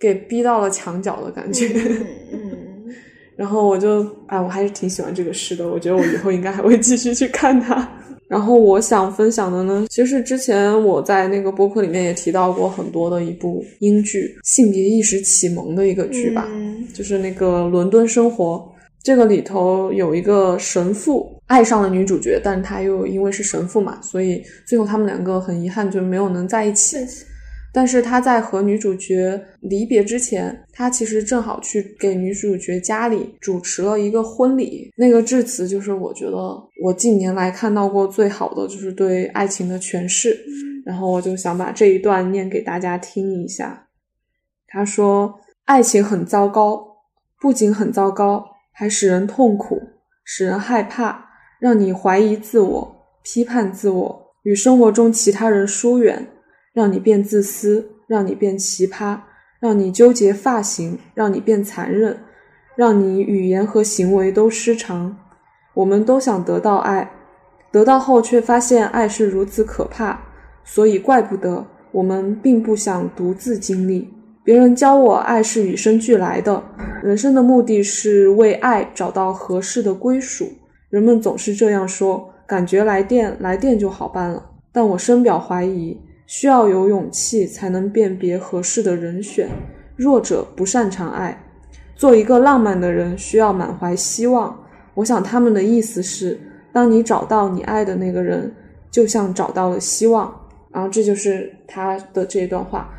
[0.00, 1.66] 给逼到了墙角的感觉。
[1.68, 2.94] 嗯嗯
[3.36, 7.88] 然后我就哎，我还是挺喜欢这个诗的，我觉得我以后应该还会继续去看它。
[8.26, 16.46] 然后我想分享的呢，其实之前我在那个播客里面也提到过很多的一部英剧，性别意识启蒙的一个剧吧。
[16.50, 18.56] 嗯就是那个《伦敦生活》，
[19.04, 26.96] 这个里头有一个神父爱上了女主角，但是他又因为是神父嘛，所以最后他们两个很遗憾就没有能在一起。
[27.70, 34.90] 但是他在和女主角离别之前，他其实正好去给女主角家里主持了一个婚礼。
[34.96, 36.36] 那个致辞就是我觉得
[36.82, 40.36] 我近年来看到过最好的，就是对爱情的诠释。
[40.86, 43.86] 然后我就想把这一段念给大家听一下。
[44.66, 46.82] 他说：“爱情很糟糕，
[47.38, 48.42] 不仅很糟糕，
[48.72, 49.78] 还使人痛苦，
[50.24, 51.27] 使人害怕，
[51.58, 56.26] 让你怀疑自我，批判自我，与生活中其他人疏远。”
[56.74, 59.18] 让你变自私，让你变奇葩，
[59.58, 62.16] 让你纠结发型，让你变残忍，
[62.76, 65.16] 让你语言和行为都失常。
[65.74, 67.10] 我们都想得到爱，
[67.72, 70.20] 得到后却发现爱是如此可怕，
[70.62, 74.08] 所以怪不得我们并不想独自经历。
[74.44, 76.62] 别人教我，爱是与生俱来的，
[77.02, 80.48] 人生的目的是为爱找到合适的归属。
[80.90, 84.50] 人们总是这样说，感觉来电，来电就好办了。
[84.72, 85.98] 但我深表怀疑。
[86.30, 89.48] 需要有勇气才能辨别合适的人选。
[89.96, 91.42] 弱者不擅长爱，
[91.96, 94.54] 做一个浪漫的人需要满怀希望。
[94.92, 96.38] 我想他们的意思是，
[96.70, 98.54] 当你找到你爱的那个人，
[98.90, 100.30] 就像找到了希望。
[100.70, 102.90] 然后这就是他的这一段话。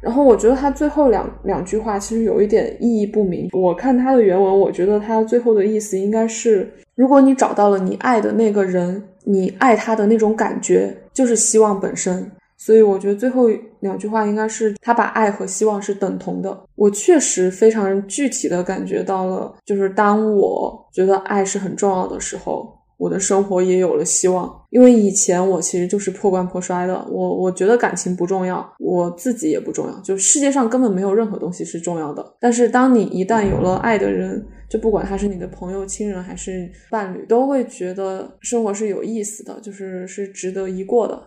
[0.00, 3.50] 然后我觉得他最后两两句话其实有一点意义不明。
[3.52, 12.28] 我看他的原文，我觉得他最后的意思应该是：如果你找到了你爱的那个人，你爱他的那种感觉就是希望本身。
[12.56, 16.60] 所以我觉得最后两句话应该是他把爱和希望是等同的。
[16.74, 24.52] 我确实非常具体的感觉到了，就是当我觉得爱是很重要的时候，我的生活也有了希望。
[24.70, 32.34] 因为以前我其实就是破罐破摔的，我我觉得感情不重要，我自己也不重要，就世界上根本没有任何东西是重要的。
[32.40, 41.20] 但是当你一旦有了爱的人，就不管他是你的朋友、亲人还是伴侣，都会觉得生活是有意思的，就是是值得一过的。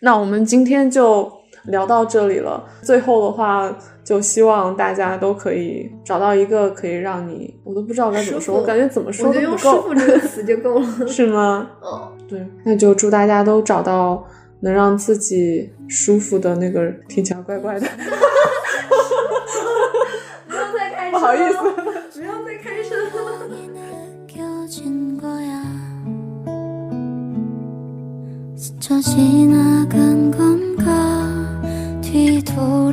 [0.00, 1.30] 那我们今天就
[1.64, 2.64] 聊到这里了。
[2.82, 10.86] 最后的话，就希望大家都可以找到一个可以让你，我都不知道该怎么说，我感觉怎么说都不够用舒服，这个词就够了。
[11.08, 11.68] 是吗？
[11.82, 14.24] 嗯，对，那就祝大家都找到
[14.60, 17.86] 能让自己舒服的那个，听起来怪怪的，
[20.48, 21.56] 不要再开不好意思。
[28.88, 30.82] 스쳐 지나간 건가
[32.00, 32.88] 뒤돌아보지만